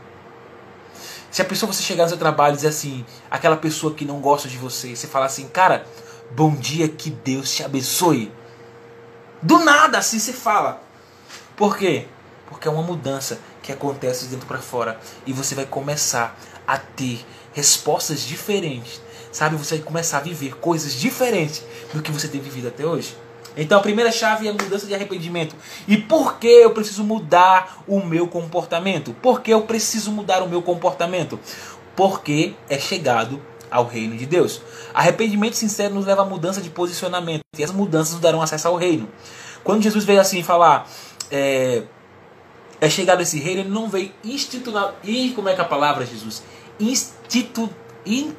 Se 1.30 1.42
a 1.42 1.46
pessoa 1.46 1.72
você 1.72 1.84
chegar 1.84 2.06
no 2.06 2.10
seu 2.10 2.18
trabalho 2.18 2.54
e 2.54 2.56
dizer 2.56 2.70
assim, 2.70 3.06
aquela 3.30 3.58
pessoa 3.58 3.94
que 3.94 4.06
não 4.06 4.20
gosta 4.20 4.48
de 4.48 4.58
você, 4.58 4.96
você 4.96 5.08
falar 5.08 5.26
assim, 5.26 5.48
cara, 5.48 5.86
bom 6.32 6.56
dia, 6.56 6.88
que 6.88 7.10
Deus 7.10 7.54
te 7.54 7.64
abençoe. 7.64 8.32
Do 9.42 9.60
nada 9.60 9.98
assim 9.98 10.20
você 10.20 10.34
fala. 10.34 10.82
Por 11.56 11.78
quê? 11.78 12.08
Porque 12.48 12.68
é 12.68 12.72
uma 12.72 12.82
mudança 12.82 13.40
que 13.62 13.72
acontece 13.72 14.26
de 14.26 14.32
dentro 14.32 14.48
para 14.48 14.60
fora 14.60 15.00
e 15.26 15.34
você 15.34 15.54
vai 15.54 15.66
começar 15.66 16.38
a 16.68 16.78
ter 16.78 17.26
respostas 17.54 18.22
diferentes 18.22 19.02
Sabe, 19.38 19.56
você 19.56 19.76
vai 19.76 19.86
começar 19.86 20.18
a 20.18 20.22
viver 20.22 20.56
coisas 20.56 20.94
diferentes 20.94 21.64
do 21.94 22.02
que 22.02 22.12
você 22.12 22.28
tem 22.28 22.42
vivido 22.42 22.70
até 22.70 22.84
hoje. 22.84 23.16
Então 23.56 23.78
a 23.78 23.82
primeira 23.84 24.12
chave 24.12 24.48
é 24.48 24.50
a 24.50 24.54
mudança 24.54 24.88
de 24.88 24.96
arrependimento. 24.96 25.56
E 25.88 25.96
por 25.96 26.40
que 26.40 26.48
eu 26.48 26.72
preciso 26.72 27.04
mudar 27.04 27.84
o 27.88 28.04
meu 28.04 28.28
comportamento? 28.28 29.14
Por 29.22 29.42
que 29.42 29.52
eu 29.52 29.62
preciso 29.62 30.12
mudar 30.12 30.42
o 30.42 30.50
meu 30.50 30.64
comportamento? 30.64 31.40
Porque 31.96 32.56
é 32.68 32.80
chegado 32.80 33.40
ao 33.70 33.86
reino 33.86 34.18
de 34.18 34.26
Deus. 34.26 34.60
Arrependimento 34.92 35.56
sincero 35.56 35.94
nos 35.94 36.08
leva 36.08 36.24
à 36.24 36.26
mudança 36.26 36.60
de 36.60 36.72
posicionamento. 36.72 37.42
E 37.58 37.64
as 37.64 37.72
mudanças 37.72 38.14
nos 38.14 38.22
darão 38.22 38.42
acesso 38.42 38.68
ao 38.68 38.76
reino. 38.76 39.08
Quando 39.64 39.84
Jesus 39.84 40.04
veio 40.04 40.20
assim 40.20 40.42
falar, 40.42 40.88
é, 41.30 41.84
é 42.80 42.90
chegado 42.90 43.22
esse 43.22 43.40
reino, 43.40 43.62
ele 43.62 43.70
não 43.70 43.90
veio 43.90 44.12
institucional. 44.24 44.98
E 45.04 45.32
como 45.32 45.50
é 45.50 45.54
que 45.54 45.62
é 45.62 45.64
a 45.64 45.68
palavra, 45.68 46.06
Jesus? 46.06 46.44
Institu, 46.80 47.70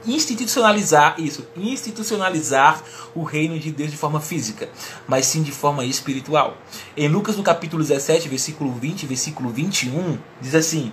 institucionalizar 0.07 1.17
isso, 1.19 1.47
institucionalizar 1.57 2.83
o 3.15 3.23
reino 3.23 3.59
de 3.59 3.71
Deus 3.71 3.91
de 3.91 3.97
forma 3.97 4.21
física, 4.21 4.69
mas 5.07 5.27
sim 5.27 5.43
de 5.43 5.53
forma 5.53 5.85
espiritual. 5.85 6.57
Em 6.97 7.09
Lucas 7.09 7.37
no 7.37 7.43
capítulo 7.43 7.83
17, 7.83 8.29
versículo 8.29 8.73
20, 8.73 9.07
versículo 9.07 9.51
21, 9.51 10.19
diz 10.41 10.55
assim: 10.55 10.93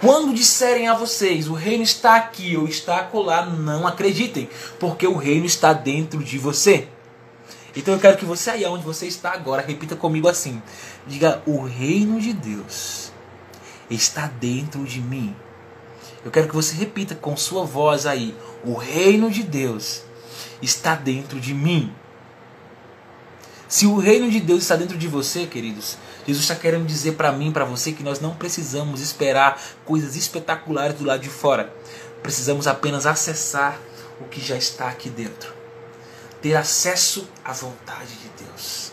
quando 0.00 0.34
disserem 0.34 0.88
a 0.88 0.94
vocês, 0.94 1.46
o 1.48 1.52
reino 1.52 1.84
está 1.84 2.16
aqui 2.16 2.56
ou 2.56 2.66
está 2.66 2.96
acolá, 2.96 3.46
não 3.46 3.86
acreditem, 3.86 4.48
porque 4.80 5.06
o 5.06 5.16
reino 5.16 5.46
está 5.46 5.72
dentro 5.72 6.24
de 6.24 6.38
você. 6.38 6.88
Então 7.74 7.94
eu 7.94 8.00
quero 8.00 8.18
que 8.18 8.24
você 8.24 8.50
aí 8.50 8.64
onde 8.66 8.84
você 8.84 9.06
está 9.06 9.32
agora, 9.32 9.62
repita 9.62 9.96
comigo 9.96 10.28
assim. 10.28 10.62
Diga, 11.06 11.42
o 11.46 11.64
reino 11.64 12.20
de 12.20 12.32
Deus 12.32 13.10
está 13.90 14.26
dentro 14.26 14.84
de 14.84 15.00
mim. 15.00 15.34
Eu 16.24 16.30
quero 16.30 16.48
que 16.48 16.54
você 16.54 16.74
repita 16.76 17.14
com 17.14 17.36
sua 17.36 17.64
voz 17.64 18.06
aí. 18.06 18.36
O 18.64 18.74
reino 18.74 19.30
de 19.30 19.42
Deus 19.42 20.02
está 20.60 20.94
dentro 20.94 21.40
de 21.40 21.52
mim. 21.52 21.92
Se 23.66 23.86
o 23.86 23.96
reino 23.96 24.30
de 24.30 24.38
Deus 24.38 24.62
está 24.62 24.76
dentro 24.76 24.98
de 24.98 25.08
você, 25.08 25.46
queridos, 25.46 25.96
Jesus 26.26 26.44
está 26.44 26.54
querendo 26.54 26.86
dizer 26.86 27.12
para 27.12 27.32
mim, 27.32 27.50
para 27.50 27.64
você, 27.64 27.90
que 27.90 28.02
nós 28.02 28.20
não 28.20 28.34
precisamos 28.34 29.00
esperar 29.00 29.60
coisas 29.84 30.14
espetaculares 30.14 30.98
do 30.98 31.04
lado 31.04 31.20
de 31.20 31.30
fora. 31.30 31.74
Precisamos 32.22 32.66
apenas 32.66 33.06
acessar 33.06 33.80
o 34.20 34.24
que 34.24 34.40
já 34.40 34.56
está 34.56 34.88
aqui 34.88 35.08
dentro. 35.08 35.61
Ter 36.42 36.54
acesso 36.56 37.26
à 37.44 37.52
vontade 37.52 38.10
de 38.16 38.44
Deus. 38.44 38.92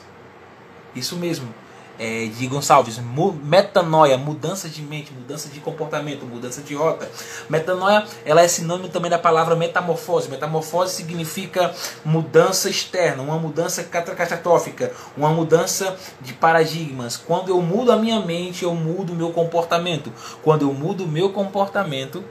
Isso 0.95 1.17
mesmo 1.17 1.53
é, 1.99 2.27
de 2.27 2.47
Gonçalves, 2.47 2.99
metanoia, 3.43 4.17
mudança 4.17 4.69
de 4.69 4.81
mente, 4.81 5.11
mudança 5.11 5.49
de 5.49 5.59
comportamento, 5.59 6.25
mudança 6.25 6.61
de 6.61 6.73
rota. 6.73 7.11
Metanoia, 7.49 8.05
ela 8.23 8.41
é 8.41 8.47
sinônimo 8.47 8.87
também 8.87 9.11
da 9.11 9.19
palavra 9.19 9.55
metamorfose. 9.55 10.29
Metamorfose 10.29 10.95
significa 10.95 11.75
mudança 12.05 12.69
externa, 12.69 13.21
uma 13.21 13.37
mudança 13.37 13.83
catastrófica, 13.83 14.93
uma 15.17 15.29
mudança 15.29 15.97
de 16.21 16.31
paradigmas. 16.31 17.17
Quando 17.17 17.49
eu 17.49 17.61
mudo 17.61 17.91
a 17.91 17.97
minha 17.97 18.21
mente, 18.21 18.63
eu 18.63 18.73
mudo 18.73 19.11
o 19.11 19.15
meu 19.15 19.31
comportamento. 19.31 20.13
Quando 20.41 20.61
eu 20.61 20.73
mudo 20.73 21.03
o 21.03 21.07
meu 21.07 21.33
comportamento, 21.33 22.23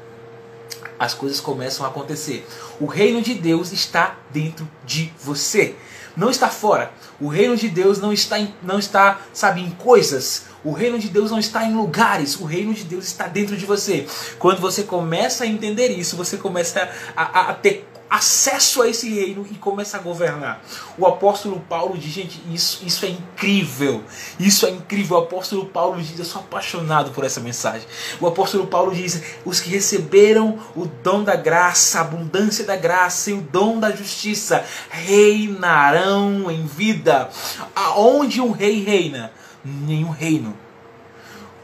as 0.98 1.14
coisas 1.14 1.40
começam 1.40 1.84
a 1.84 1.88
acontecer. 1.88 2.46
O 2.80 2.86
reino 2.86 3.22
de 3.22 3.34
Deus 3.34 3.72
está 3.72 4.16
dentro 4.32 4.68
de 4.84 5.12
você 5.18 5.76
não 6.18 6.30
está 6.30 6.48
fora. 6.48 6.90
O 7.20 7.28
reino 7.28 7.56
de 7.56 7.68
Deus 7.68 8.00
não 8.00 8.12
está, 8.12 8.40
em, 8.40 8.52
não 8.60 8.80
está, 8.80 9.20
sabe, 9.32 9.60
em 9.60 9.70
coisas. 9.70 10.46
O 10.64 10.72
reino 10.72 10.98
de 10.98 11.08
Deus 11.08 11.30
não 11.30 11.38
está 11.38 11.64
em 11.64 11.74
lugares. 11.74 12.34
O 12.40 12.44
reino 12.44 12.74
de 12.74 12.82
Deus 12.82 13.06
está 13.06 13.28
dentro 13.28 13.56
de 13.56 13.64
você. 13.64 14.04
Quando 14.36 14.60
você 14.60 14.82
começa 14.82 15.44
a 15.44 15.46
entender 15.46 15.90
isso, 15.90 16.16
você 16.16 16.36
começa 16.36 16.90
a, 17.16 17.22
a, 17.22 17.50
a 17.50 17.54
ter 17.54 17.87
acesso 18.10 18.82
a 18.82 18.88
esse 18.88 19.12
reino 19.12 19.46
e 19.50 19.54
começa 19.54 19.96
a 19.96 20.00
governar. 20.00 20.62
O 20.96 21.06
apóstolo 21.06 21.60
Paulo 21.68 21.96
diz, 21.96 22.12
gente, 22.12 22.42
isso, 22.50 22.84
isso 22.84 23.04
é 23.04 23.08
incrível. 23.08 24.02
Isso 24.38 24.66
é 24.66 24.70
incrível. 24.70 25.18
O 25.18 25.20
apóstolo 25.20 25.66
Paulo 25.66 26.00
diz, 26.00 26.18
eu 26.18 26.24
sou 26.24 26.40
apaixonado 26.40 27.10
por 27.10 27.24
essa 27.24 27.40
mensagem. 27.40 27.86
O 28.20 28.26
apóstolo 28.26 28.66
Paulo 28.66 28.94
diz, 28.94 29.22
os 29.44 29.60
que 29.60 29.70
receberam 29.70 30.58
o 30.74 30.86
dom 30.86 31.22
da 31.22 31.36
graça, 31.36 31.98
a 31.98 32.02
abundância 32.02 32.64
da 32.64 32.76
graça 32.76 33.30
e 33.30 33.34
o 33.34 33.40
dom 33.40 33.78
da 33.78 33.90
justiça 33.90 34.64
reinarão 34.90 36.50
em 36.50 36.66
vida. 36.66 37.28
Aonde 37.74 38.40
um 38.40 38.50
rei 38.50 38.82
reina? 38.82 39.32
Nenhum 39.64 40.10
reino 40.10 40.67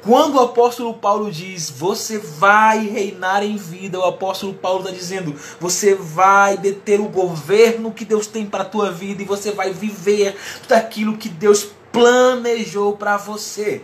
quando 0.04 0.36
o 0.36 0.40
apóstolo 0.40 0.92
Paulo 0.92 1.30
diz, 1.30 1.70
você 1.70 2.18
vai 2.18 2.86
reinar 2.86 3.42
em 3.42 3.56
vida, 3.56 3.98
o 3.98 4.04
apóstolo 4.04 4.52
Paulo 4.52 4.80
está 4.80 4.90
dizendo, 4.90 5.34
você 5.58 5.94
vai 5.94 6.58
deter 6.58 7.00
o 7.00 7.08
governo 7.08 7.90
que 7.90 8.04
Deus 8.04 8.26
tem 8.26 8.44
para 8.44 8.62
a 8.62 8.66
tua 8.66 8.90
vida 8.90 9.22
e 9.22 9.26
você 9.26 9.50
vai 9.50 9.72
viver 9.72 10.36
tudo 10.62 10.72
aquilo 10.72 11.16
que 11.16 11.28
Deus 11.28 11.68
planejou 11.90 12.96
para 12.96 13.16
você 13.16 13.82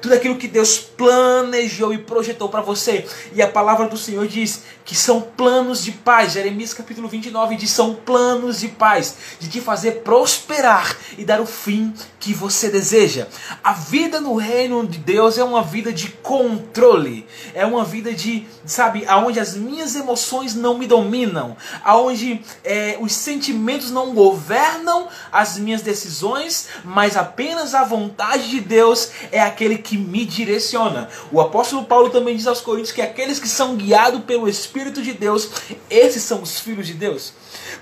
tudo 0.00 0.14
aquilo 0.14 0.36
que 0.36 0.48
Deus 0.48 0.78
planejou 0.78 1.92
e 1.92 1.98
projetou 1.98 2.48
para 2.48 2.60
você. 2.60 3.06
E 3.34 3.42
a 3.42 3.48
palavra 3.48 3.86
do 3.86 3.96
Senhor 3.96 4.26
diz 4.26 4.62
que 4.84 4.94
são 4.94 5.20
planos 5.20 5.84
de 5.84 5.92
paz. 5.92 6.32
Jeremias 6.32 6.74
capítulo 6.74 7.08
29 7.08 7.56
diz: 7.56 7.70
são 7.70 7.94
planos 7.94 8.60
de 8.60 8.68
paz, 8.68 9.16
de 9.38 9.48
te 9.48 9.60
fazer 9.60 10.02
prosperar 10.02 10.96
e 11.16 11.24
dar 11.24 11.40
o 11.40 11.46
fim 11.46 11.94
que 12.18 12.34
você 12.34 12.68
deseja. 12.68 13.28
A 13.62 13.72
vida 13.72 14.20
no 14.20 14.36
reino 14.36 14.86
de 14.86 14.98
Deus 14.98 15.38
é 15.38 15.44
uma 15.44 15.62
vida 15.62 15.92
de 15.92 16.08
controle, 16.08 17.26
é 17.54 17.64
uma 17.64 17.84
vida 17.84 18.12
de, 18.12 18.46
sabe, 18.64 19.04
aonde 19.06 19.38
as 19.38 19.54
minhas 19.54 19.94
emoções 19.94 20.54
não 20.54 20.76
me 20.76 20.86
dominam, 20.86 21.56
aonde 21.84 22.42
é, 22.64 22.96
os 23.00 23.12
sentimentos 23.12 23.90
não 23.90 24.12
governam 24.12 25.08
as 25.32 25.58
minhas 25.58 25.82
decisões, 25.82 26.68
mas 26.84 27.16
apenas 27.16 27.74
a 27.74 27.84
vontade 27.84 28.50
de 28.50 28.60
Deus 28.60 29.10
é 29.30 29.40
aquele 29.40 29.78
que 29.78 29.89
que 29.90 29.98
me 29.98 30.24
direciona. 30.24 31.08
O 31.32 31.40
apóstolo 31.40 31.84
Paulo 31.84 32.10
também 32.10 32.36
diz 32.36 32.46
aos 32.46 32.60
Coríntios 32.60 32.92
que 32.92 33.02
aqueles 33.02 33.40
que 33.40 33.48
são 33.48 33.74
guiados 33.74 34.22
pelo 34.22 34.48
Espírito 34.48 35.02
de 35.02 35.12
Deus, 35.12 35.50
esses 35.90 36.22
são 36.22 36.42
os 36.42 36.60
filhos 36.60 36.86
de 36.86 36.94
Deus. 36.94 37.32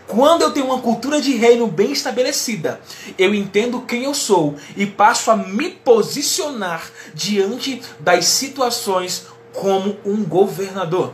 Quando 0.07 0.41
eu 0.41 0.51
tenho 0.51 0.65
uma 0.65 0.81
cultura 0.81 1.21
de 1.21 1.37
reino 1.37 1.67
bem 1.67 1.93
estabelecida, 1.93 2.81
eu 3.19 3.35
entendo 3.35 3.83
quem 3.83 4.05
eu 4.05 4.15
sou 4.15 4.57
e 4.75 4.87
passo 4.87 5.31
a 5.31 5.37
me 5.37 5.69
posicionar 5.69 6.91
diante 7.13 7.83
das 8.01 8.25
situações 8.25 9.27
como 9.53 9.99
um 10.07 10.25
governador. 10.25 11.13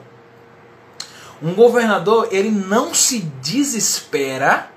Um 1.42 1.54
governador, 1.54 2.28
ele 2.30 2.52
não 2.52 2.94
se 2.94 3.18
desespera 3.42 4.70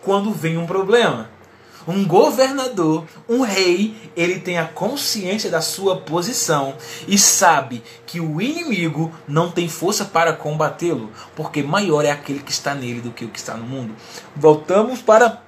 quando 0.00 0.30
vem 0.30 0.56
um 0.56 0.66
problema. 0.66 1.39
Um 1.86 2.06
governador, 2.06 3.06
um 3.28 3.40
rei, 3.40 3.94
ele 4.16 4.40
tem 4.40 4.58
a 4.58 4.66
consciência 4.66 5.50
da 5.50 5.60
sua 5.60 5.96
posição 5.96 6.74
e 7.08 7.18
sabe 7.18 7.82
que 8.06 8.20
o 8.20 8.40
inimigo 8.40 9.12
não 9.26 9.50
tem 9.50 9.68
força 9.68 10.04
para 10.04 10.32
combatê-lo, 10.32 11.10
porque 11.34 11.62
maior 11.62 12.04
é 12.04 12.10
aquele 12.10 12.40
que 12.40 12.52
está 12.52 12.74
nele 12.74 13.00
do 13.00 13.10
que 13.10 13.24
o 13.24 13.28
que 13.28 13.38
está 13.38 13.54
no 13.54 13.64
mundo. 13.64 13.94
Voltamos 14.36 15.00
para 15.00 15.42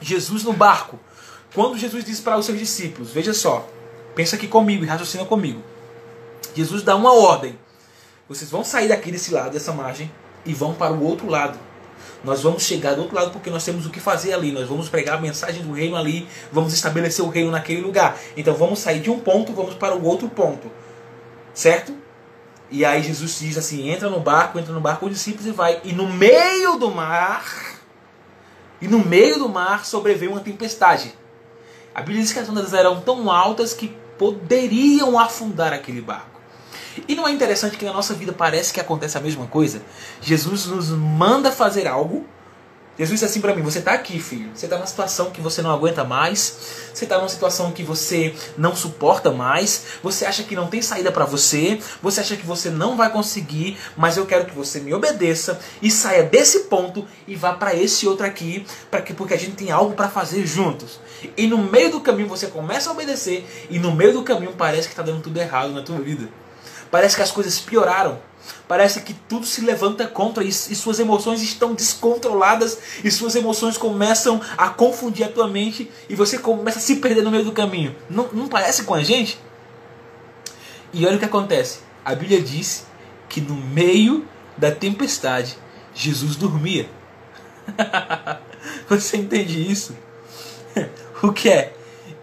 Jesus 0.00 0.44
no 0.44 0.52
barco. 0.52 0.98
Quando 1.54 1.78
Jesus 1.78 2.04
disse 2.04 2.22
para 2.22 2.38
os 2.38 2.46
seus 2.46 2.58
discípulos: 2.58 3.10
Veja 3.10 3.34
só, 3.34 3.68
pensa 4.14 4.36
aqui 4.36 4.46
comigo 4.46 4.84
e 4.84 4.86
raciocina 4.86 5.24
comigo. 5.24 5.62
Jesus 6.54 6.82
dá 6.82 6.94
uma 6.94 7.12
ordem: 7.12 7.58
Vocês 8.28 8.50
vão 8.50 8.64
sair 8.64 8.88
daqui 8.88 9.10
desse 9.10 9.32
lado, 9.32 9.52
dessa 9.52 9.72
margem, 9.72 10.10
e 10.46 10.54
vão 10.54 10.74
para 10.74 10.92
o 10.92 11.04
outro 11.04 11.28
lado 11.28 11.58
nós 12.24 12.42
vamos 12.42 12.62
chegar 12.62 12.94
do 12.94 13.02
outro 13.02 13.14
lado 13.14 13.30
porque 13.30 13.50
nós 13.50 13.64
temos 13.64 13.84
o 13.86 13.90
que 13.90 14.00
fazer 14.00 14.32
ali. 14.32 14.50
Nós 14.50 14.66
vamos 14.68 14.88
pregar 14.88 15.18
a 15.18 15.20
mensagem 15.20 15.62
do 15.62 15.72
reino 15.72 15.96
ali, 15.96 16.26
vamos 16.50 16.72
estabelecer 16.72 17.24
o 17.24 17.28
reino 17.28 17.50
naquele 17.50 17.82
lugar. 17.82 18.18
Então 18.36 18.54
vamos 18.54 18.78
sair 18.78 19.00
de 19.00 19.10
um 19.10 19.18
ponto, 19.18 19.52
vamos 19.52 19.74
para 19.74 19.94
o 19.94 20.04
outro 20.04 20.28
ponto. 20.28 20.70
Certo? 21.52 21.94
E 22.70 22.84
aí 22.84 23.02
Jesus 23.02 23.38
diz 23.38 23.58
assim: 23.58 23.90
entra 23.90 24.08
no 24.08 24.20
barco, 24.20 24.58
entra 24.58 24.72
no 24.72 24.80
barco, 24.80 25.06
os 25.06 25.12
discípulos 25.12 25.46
e 25.46 25.50
vai. 25.50 25.80
E 25.84 25.92
no 25.92 26.08
meio 26.08 26.76
do 26.76 26.90
mar, 26.90 27.44
e 28.80 28.88
no 28.88 28.98
meio 28.98 29.38
do 29.38 29.48
mar 29.48 29.84
sobreveio 29.84 30.32
uma 30.32 30.40
tempestade. 30.40 31.14
A 31.94 32.00
Bíblia 32.00 32.22
diz 32.22 32.32
que 32.32 32.38
as 32.38 32.48
ondas 32.48 32.72
eram 32.72 33.00
tão 33.02 33.30
altas 33.30 33.72
que 33.72 33.88
poderiam 34.18 35.18
afundar 35.18 35.72
aquele 35.72 36.00
barco. 36.00 36.33
E 37.08 37.14
não 37.14 37.26
é 37.26 37.32
interessante 37.32 37.76
que 37.76 37.84
na 37.84 37.92
nossa 37.92 38.14
vida 38.14 38.32
parece 38.32 38.72
que 38.72 38.80
acontece 38.80 39.18
a 39.18 39.20
mesma 39.20 39.46
coisa? 39.46 39.82
Jesus 40.20 40.66
nos 40.66 40.90
manda 40.90 41.50
fazer 41.50 41.86
algo. 41.86 42.26
Jesus 42.96 43.18
disse 43.18 43.24
assim 43.24 43.40
para 43.40 43.54
mim: 43.54 43.62
Você 43.62 43.80
está 43.80 43.92
aqui, 43.92 44.20
filho. 44.20 44.50
Você 44.54 44.66
está 44.66 44.76
numa 44.76 44.86
situação 44.86 45.30
que 45.30 45.40
você 45.40 45.60
não 45.60 45.72
aguenta 45.72 46.04
mais. 46.04 46.56
Você 46.92 47.04
está 47.04 47.18
numa 47.18 47.28
situação 47.28 47.72
que 47.72 47.82
você 47.82 48.34
não 48.56 48.76
suporta 48.76 49.32
mais. 49.32 49.84
Você 50.02 50.24
acha 50.24 50.44
que 50.44 50.54
não 50.54 50.68
tem 50.68 50.80
saída 50.80 51.10
para 51.10 51.24
você. 51.24 51.80
Você 52.00 52.20
acha 52.20 52.36
que 52.36 52.46
você 52.46 52.70
não 52.70 52.96
vai 52.96 53.10
conseguir. 53.10 53.76
Mas 53.96 54.16
eu 54.16 54.26
quero 54.26 54.44
que 54.44 54.54
você 54.54 54.78
me 54.78 54.94
obedeça 54.94 55.58
e 55.82 55.90
saia 55.90 56.22
desse 56.22 56.60
ponto 56.64 57.04
e 57.26 57.34
vá 57.34 57.54
para 57.54 57.74
esse 57.74 58.06
outro 58.06 58.24
aqui, 58.24 58.64
para 58.90 59.02
que 59.02 59.12
porque 59.12 59.34
a 59.34 59.38
gente 59.38 59.56
tem 59.56 59.72
algo 59.72 59.94
para 59.94 60.08
fazer 60.08 60.46
juntos. 60.46 61.00
E 61.36 61.48
no 61.48 61.58
meio 61.58 61.90
do 61.90 62.00
caminho 62.00 62.28
você 62.28 62.46
começa 62.46 62.90
a 62.90 62.92
obedecer 62.92 63.44
e 63.68 63.78
no 63.78 63.92
meio 63.92 64.12
do 64.12 64.22
caminho 64.22 64.52
parece 64.56 64.86
que 64.86 64.92
está 64.92 65.02
dando 65.02 65.20
tudo 65.20 65.40
errado 65.40 65.72
na 65.72 65.82
tua 65.82 65.98
vida. 65.98 66.28
Parece 66.94 67.16
que 67.16 67.22
as 67.22 67.32
coisas 67.32 67.58
pioraram. 67.58 68.20
Parece 68.68 69.00
que 69.00 69.12
tudo 69.12 69.44
se 69.44 69.62
levanta 69.62 70.06
contra 70.06 70.44
e, 70.44 70.48
e 70.48 70.52
suas 70.52 71.00
emoções 71.00 71.42
estão 71.42 71.74
descontroladas 71.74 72.78
e 73.02 73.10
suas 73.10 73.34
emoções 73.34 73.76
começam 73.76 74.40
a 74.56 74.68
confundir 74.68 75.26
a 75.26 75.28
tua 75.28 75.48
mente 75.48 75.90
e 76.08 76.14
você 76.14 76.38
começa 76.38 76.78
a 76.78 76.80
se 76.80 76.94
perder 76.94 77.22
no 77.22 77.32
meio 77.32 77.42
do 77.42 77.50
caminho. 77.50 77.96
Não, 78.08 78.28
não 78.32 78.46
parece 78.46 78.84
com 78.84 78.94
a 78.94 79.02
gente? 79.02 79.40
E 80.92 81.04
olha 81.04 81.16
o 81.16 81.18
que 81.18 81.24
acontece. 81.24 81.80
A 82.04 82.14
Bíblia 82.14 82.40
diz 82.40 82.86
que 83.28 83.40
no 83.40 83.56
meio 83.56 84.24
da 84.56 84.70
tempestade 84.70 85.58
Jesus 85.92 86.36
dormia. 86.36 86.88
Você 88.88 89.16
entende 89.16 89.68
isso? 89.68 89.96
O 91.20 91.32
que 91.32 91.48
é? 91.48 91.74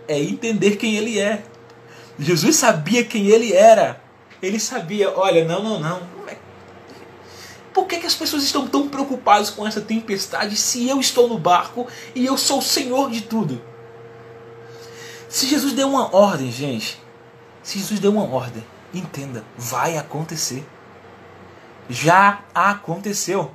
É 0.07 0.17
entender 0.17 0.77
quem 0.77 0.95
ele 0.95 1.19
é. 1.19 1.43
Jesus 2.17 2.55
sabia 2.55 3.03
quem 3.03 3.27
ele 3.27 3.51
era. 3.51 4.00
Ele 4.41 4.59
sabia, 4.59 5.11
olha, 5.17 5.45
não, 5.45 5.63
não, 5.63 5.79
não. 5.79 6.21
Por 7.73 7.87
que, 7.87 7.97
que 7.97 8.05
as 8.05 8.15
pessoas 8.15 8.43
estão 8.43 8.67
tão 8.67 8.89
preocupadas 8.89 9.49
com 9.49 9.65
essa 9.65 9.79
tempestade 9.79 10.57
se 10.57 10.87
eu 10.89 10.99
estou 10.99 11.29
no 11.29 11.37
barco 11.37 11.87
e 12.13 12.25
eu 12.25 12.37
sou 12.37 12.59
o 12.59 12.61
Senhor 12.61 13.09
de 13.09 13.21
tudo? 13.21 13.61
Se 15.29 15.47
Jesus 15.47 15.71
deu 15.71 15.87
uma 15.87 16.13
ordem, 16.13 16.51
gente, 16.51 17.01
se 17.63 17.79
Jesus 17.79 17.99
deu 17.99 18.11
uma 18.11 18.25
ordem, 18.25 18.63
entenda, 18.93 19.45
vai 19.57 19.97
acontecer. 19.97 20.65
Já 21.89 22.43
aconteceu. 22.53 23.53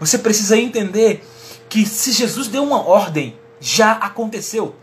Você 0.00 0.18
precisa 0.18 0.56
entender 0.56 1.26
que 1.68 1.84
se 1.84 2.12
Jesus 2.12 2.48
deu 2.48 2.62
uma 2.62 2.86
ordem, 2.86 3.38
já 3.60 3.92
aconteceu. 3.92 4.74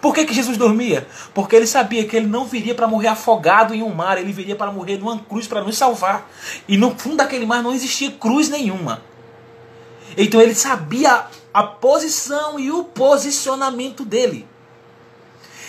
Por 0.00 0.14
que, 0.14 0.24
que 0.24 0.32
Jesus 0.32 0.56
dormia? 0.56 1.06
Porque 1.34 1.54
ele 1.54 1.66
sabia 1.66 2.06
que 2.06 2.16
ele 2.16 2.26
não 2.26 2.46
viria 2.46 2.74
para 2.74 2.86
morrer 2.86 3.08
afogado 3.08 3.74
em 3.74 3.82
um 3.82 3.92
mar, 3.92 4.16
ele 4.16 4.32
viria 4.32 4.56
para 4.56 4.72
morrer 4.72 4.96
numa 4.96 5.18
cruz 5.18 5.46
para 5.46 5.62
nos 5.62 5.76
salvar. 5.76 6.30
E 6.66 6.76
no 6.76 6.96
fundo 6.96 7.16
daquele 7.16 7.44
mar 7.44 7.62
não 7.62 7.72
existia 7.72 8.10
cruz 8.10 8.48
nenhuma. 8.48 9.02
Então 10.16 10.40
ele 10.40 10.54
sabia 10.54 11.26
a 11.52 11.62
posição 11.62 12.58
e 12.58 12.70
o 12.70 12.84
posicionamento 12.84 14.04
dele. 14.04 14.48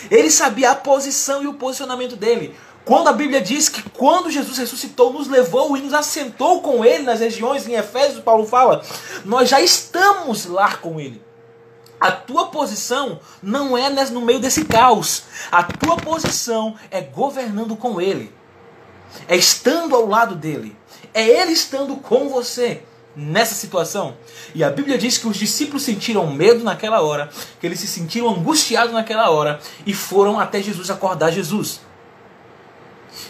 Ele 0.10 0.32
sabia 0.32 0.72
a 0.72 0.76
posição 0.76 1.44
e 1.44 1.48
o 1.48 1.54
posicionamento 1.54 2.16
dele. 2.16 2.56
Quando 2.86 3.10
a 3.10 3.14
Bíblia 3.14 3.42
diz 3.42 3.70
que 3.70 3.88
quando 3.92 4.32
Jesus 4.32 4.58
ressuscitou, 4.58 5.14
nos 5.14 5.28
levou 5.28 5.78
e 5.78 5.82
nos 5.82 5.94
assentou 5.94 6.62
com 6.62 6.84
ele 6.84 7.04
nas 7.04 7.20
regiões, 7.20 7.68
em 7.68 7.74
Efésios, 7.74 8.24
Paulo 8.24 8.46
fala, 8.46 8.84
nós 9.24 9.50
já 9.50 9.62
estamos 9.62 10.46
lá 10.46 10.76
com 10.78 11.00
ele. 11.00 11.22
A 12.02 12.12
tua 12.12 12.48
posição 12.48 13.20
não 13.44 13.78
é 13.78 13.88
no 14.10 14.22
meio 14.22 14.40
desse 14.40 14.66
caos. 14.66 15.26
A 15.52 15.62
tua 15.62 15.98
posição 15.98 16.76
é 16.90 17.00
governando 17.00 17.76
com 17.76 18.02
ele. 18.02 18.34
É 19.28 19.36
estando 19.36 19.96
ao 19.96 20.08
lado 20.08 20.36
dele. 20.36 20.76
É 21.14 21.24
ele 21.24 21.52
estando 21.52 21.98
com 21.98 22.28
você 22.28 22.82
nessa 23.16 23.54
situação. 23.54 24.18
E 24.56 24.64
a 24.64 24.72
Bíblia 24.72 24.98
diz 24.98 25.20
que 25.20 25.28
os 25.28 25.38
discípulos 25.38 25.84
sentiram 25.84 26.26
medo 26.34 26.64
naquela 26.64 27.02
hora, 27.02 27.30
que 27.60 27.68
eles 27.68 27.80
se 27.80 27.88
sentiram 27.88 28.30
angustiados 28.30 28.94
naquela 28.94 29.30
hora 29.30 29.60
e 29.86 29.94
foram 29.94 30.40
até 30.40 30.60
Jesus 30.60 30.90
acordar 30.90 31.32
Jesus. 31.32 31.82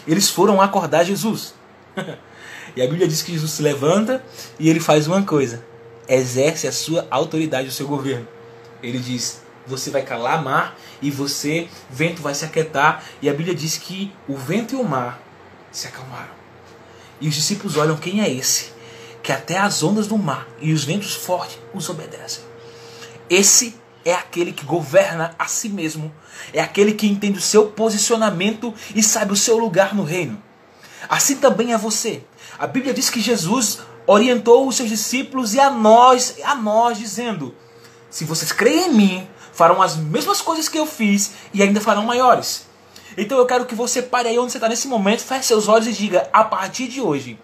Eles 0.06 0.30
foram 0.30 0.62
acordar 0.62 1.04
Jesus. 1.04 1.54
e 2.74 2.80
a 2.80 2.86
Bíblia 2.86 3.06
diz 3.06 3.20
que 3.20 3.32
Jesus 3.32 3.50
se 3.50 3.62
levanta 3.62 4.24
e 4.58 4.70
ele 4.70 4.80
faz 4.80 5.06
uma 5.06 5.22
coisa: 5.22 5.62
exerce 6.08 6.66
a 6.66 6.72
sua 6.72 7.06
autoridade, 7.10 7.68
o 7.68 7.72
seu 7.72 7.86
governo. 7.86 8.26
Ele 8.82 8.98
diz: 8.98 9.42
Você 9.66 9.90
vai 9.90 10.02
calar 10.02 10.42
mar 10.42 10.76
e 11.00 11.10
você, 11.10 11.68
vento, 11.90 12.22
vai 12.22 12.34
se 12.34 12.44
aquietar. 12.44 13.02
E 13.20 13.28
a 13.28 13.34
Bíblia 13.34 13.54
diz 13.54 13.76
que 13.78 14.12
o 14.28 14.36
vento 14.36 14.74
e 14.74 14.76
o 14.76 14.84
mar 14.84 15.20
se 15.70 15.86
acalmaram. 15.86 16.32
E 17.20 17.28
os 17.28 17.34
discípulos 17.34 17.76
olham: 17.76 17.96
Quem 17.96 18.20
é 18.20 18.30
esse? 18.30 18.72
Que 19.22 19.32
até 19.32 19.58
as 19.58 19.82
ondas 19.82 20.06
do 20.06 20.18
mar 20.18 20.48
e 20.60 20.72
os 20.72 20.84
ventos 20.84 21.14
fortes 21.14 21.58
os 21.72 21.88
obedecem. 21.88 22.44
Esse 23.30 23.80
é 24.04 24.12
aquele 24.12 24.52
que 24.52 24.64
governa 24.64 25.34
a 25.38 25.46
si 25.46 25.68
mesmo. 25.68 26.12
É 26.52 26.60
aquele 26.60 26.92
que 26.92 27.06
entende 27.06 27.38
o 27.38 27.42
seu 27.42 27.66
posicionamento 27.66 28.74
e 28.94 29.02
sabe 29.02 29.32
o 29.32 29.36
seu 29.36 29.58
lugar 29.58 29.94
no 29.94 30.02
reino. 30.02 30.42
Assim 31.08 31.36
também 31.36 31.72
é 31.72 31.78
você. 31.78 32.22
A 32.58 32.66
Bíblia 32.66 32.92
diz 32.92 33.10
que 33.10 33.20
Jesus 33.20 33.80
orientou 34.06 34.66
os 34.66 34.76
seus 34.76 34.88
discípulos 34.88 35.54
e 35.54 35.60
a 35.60 35.70
nós, 35.70 36.36
a 36.44 36.54
nós 36.54 36.98
dizendo: 36.98 37.54
se 38.12 38.26
vocês 38.26 38.52
creem 38.52 38.88
em 38.88 38.92
mim, 38.92 39.28
farão 39.54 39.80
as 39.80 39.96
mesmas 39.96 40.42
coisas 40.42 40.68
que 40.68 40.78
eu 40.78 40.84
fiz 40.84 41.32
e 41.54 41.62
ainda 41.62 41.80
farão 41.80 42.04
maiores. 42.04 42.66
Então 43.16 43.38
eu 43.38 43.46
quero 43.46 43.64
que 43.64 43.74
você 43.74 44.02
pare 44.02 44.28
aí 44.28 44.38
onde 44.38 44.52
você 44.52 44.58
está 44.58 44.68
nesse 44.68 44.86
momento, 44.86 45.22
feche 45.22 45.44
seus 45.44 45.66
olhos 45.66 45.86
e 45.86 45.92
diga: 45.94 46.28
a 46.30 46.44
partir 46.44 46.88
de 46.88 47.00
hoje, 47.00 47.38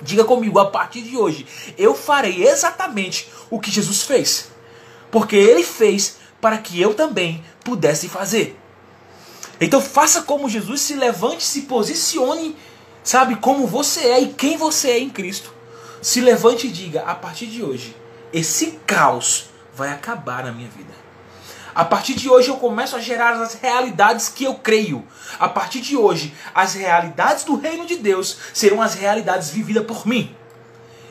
diga 0.00 0.24
comigo, 0.24 0.58
a 0.58 0.70
partir 0.70 1.02
de 1.02 1.18
hoje, 1.18 1.46
eu 1.76 1.94
farei 1.94 2.48
exatamente 2.48 3.28
o 3.50 3.60
que 3.60 3.70
Jesus 3.70 4.02
fez. 4.02 4.48
Porque 5.10 5.36
ele 5.36 5.62
fez 5.62 6.16
para 6.40 6.56
que 6.56 6.80
eu 6.80 6.94
também 6.94 7.44
pudesse 7.62 8.08
fazer. 8.08 8.58
Então 9.60 9.82
faça 9.82 10.22
como 10.22 10.48
Jesus, 10.48 10.80
se 10.80 10.94
levante, 10.94 11.44
se 11.44 11.62
posicione, 11.62 12.56
sabe, 13.02 13.36
como 13.36 13.66
você 13.66 14.00
é 14.00 14.20
e 14.22 14.32
quem 14.32 14.56
você 14.56 14.92
é 14.92 14.98
em 14.98 15.10
Cristo. 15.10 15.52
Se 16.00 16.22
levante 16.22 16.68
e 16.68 16.70
diga: 16.70 17.02
a 17.02 17.14
partir 17.14 17.46
de 17.46 17.62
hoje, 17.62 17.94
esse 18.32 18.78
caos 18.86 19.52
vai 19.76 19.90
acabar 19.90 20.44
na 20.44 20.52
minha 20.52 20.68
vida. 20.68 20.92
A 21.74 21.84
partir 21.84 22.14
de 22.14 22.30
hoje 22.30 22.48
eu 22.48 22.56
começo 22.56 22.94
a 22.94 23.00
gerar 23.00 23.32
as 23.32 23.54
realidades 23.54 24.28
que 24.28 24.44
eu 24.44 24.54
creio. 24.54 25.04
A 25.40 25.48
partir 25.48 25.80
de 25.80 25.96
hoje, 25.96 26.32
as 26.54 26.74
realidades 26.74 27.42
do 27.42 27.56
reino 27.56 27.84
de 27.84 27.96
Deus 27.96 28.36
serão 28.52 28.80
as 28.80 28.94
realidades 28.94 29.50
vividas 29.50 29.84
por 29.84 30.06
mim. 30.06 30.34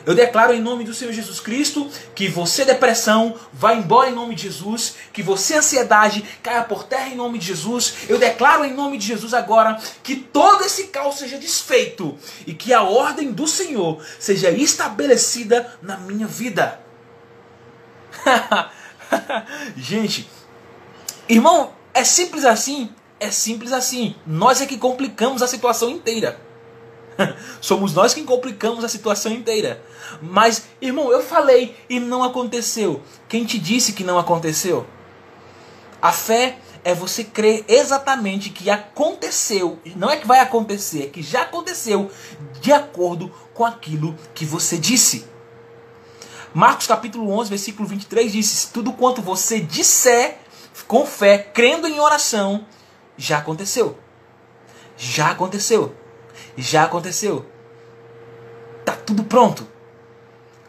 Eu 0.06 0.14
declaro 0.14 0.52
em 0.52 0.60
nome 0.60 0.84
do 0.84 0.92
Senhor 0.92 1.12
Jesus 1.12 1.40
Cristo 1.40 1.90
que 2.14 2.28
você, 2.28 2.64
depressão, 2.64 3.34
vá 3.52 3.74
embora 3.74 4.10
em 4.10 4.14
nome 4.14 4.34
de 4.34 4.42
Jesus, 4.42 4.96
que 5.12 5.22
você, 5.22 5.56
ansiedade, 5.56 6.22
caia 6.42 6.62
por 6.62 6.84
terra 6.84 7.08
em 7.08 7.16
nome 7.16 7.38
de 7.38 7.46
Jesus. 7.46 7.94
Eu 8.06 8.18
declaro 8.18 8.64
em 8.64 8.74
nome 8.74 8.98
de 8.98 9.06
Jesus 9.06 9.32
agora 9.32 9.78
que 10.02 10.16
todo 10.16 10.64
esse 10.64 10.88
caos 10.88 11.18
seja 11.18 11.38
desfeito 11.38 12.16
e 12.46 12.52
que 12.52 12.72
a 12.72 12.82
ordem 12.82 13.32
do 13.32 13.48
Senhor 13.48 14.02
seja 14.18 14.50
estabelecida 14.50 15.74
na 15.80 15.96
minha 15.96 16.26
vida. 16.26 16.84
Gente, 19.76 20.28
irmão, 21.28 21.72
é 21.92 22.04
simples 22.04 22.44
assim? 22.44 22.90
É 23.20 23.30
simples 23.30 23.72
assim. 23.72 24.14
Nós 24.26 24.60
é 24.60 24.66
que 24.66 24.76
complicamos 24.78 25.42
a 25.42 25.46
situação 25.46 25.90
inteira. 25.90 26.40
Somos 27.60 27.94
nós 27.94 28.12
que 28.12 28.22
complicamos 28.24 28.84
a 28.84 28.88
situação 28.88 29.32
inteira. 29.32 29.82
Mas, 30.20 30.64
irmão, 30.80 31.10
eu 31.10 31.22
falei 31.22 31.76
e 31.88 32.00
não 32.00 32.22
aconteceu. 32.22 33.02
Quem 33.28 33.44
te 33.44 33.58
disse 33.58 33.92
que 33.92 34.04
não 34.04 34.18
aconteceu? 34.18 34.86
A 36.00 36.12
fé 36.12 36.58
é 36.84 36.94
você 36.94 37.24
crer 37.24 37.64
exatamente 37.66 38.50
que 38.50 38.68
aconteceu. 38.68 39.78
Não 39.96 40.10
é 40.10 40.16
que 40.16 40.26
vai 40.26 40.40
acontecer, 40.40 41.04
é 41.04 41.08
que 41.08 41.22
já 41.22 41.42
aconteceu 41.42 42.10
de 42.60 42.72
acordo 42.72 43.32
com 43.54 43.64
aquilo 43.64 44.14
que 44.34 44.44
você 44.44 44.76
disse. 44.76 45.24
Marcos 46.54 46.86
capítulo 46.86 47.32
11, 47.32 47.50
versículo 47.50 47.88
23 47.88 48.30
diz: 48.30 48.70
Tudo 48.72 48.92
quanto 48.92 49.20
você 49.20 49.58
disser 49.58 50.38
com 50.86 51.04
fé, 51.04 51.36
crendo 51.36 51.88
em 51.88 51.98
oração, 51.98 52.64
já 53.16 53.38
aconteceu. 53.38 53.98
Já 54.96 55.32
aconteceu. 55.32 55.92
Já 56.56 56.84
aconteceu. 56.84 57.44
Tá 58.84 58.92
tudo 58.92 59.24
pronto. 59.24 59.66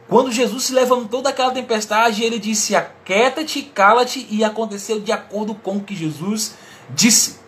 Quando 0.07 0.31
Jesus 0.31 0.63
se 0.63 0.73
levantou 0.73 1.21
daquela 1.21 1.51
tempestade, 1.51 2.23
ele 2.23 2.39
disse: 2.39 2.75
Aquieta-te, 2.75 3.61
cala-te, 3.61 4.25
e 4.29 4.43
aconteceu 4.43 4.99
de 4.99 5.11
acordo 5.11 5.53
com 5.53 5.77
o 5.77 5.83
que 5.83 5.95
Jesus 5.95 6.55
disse. 6.89 7.44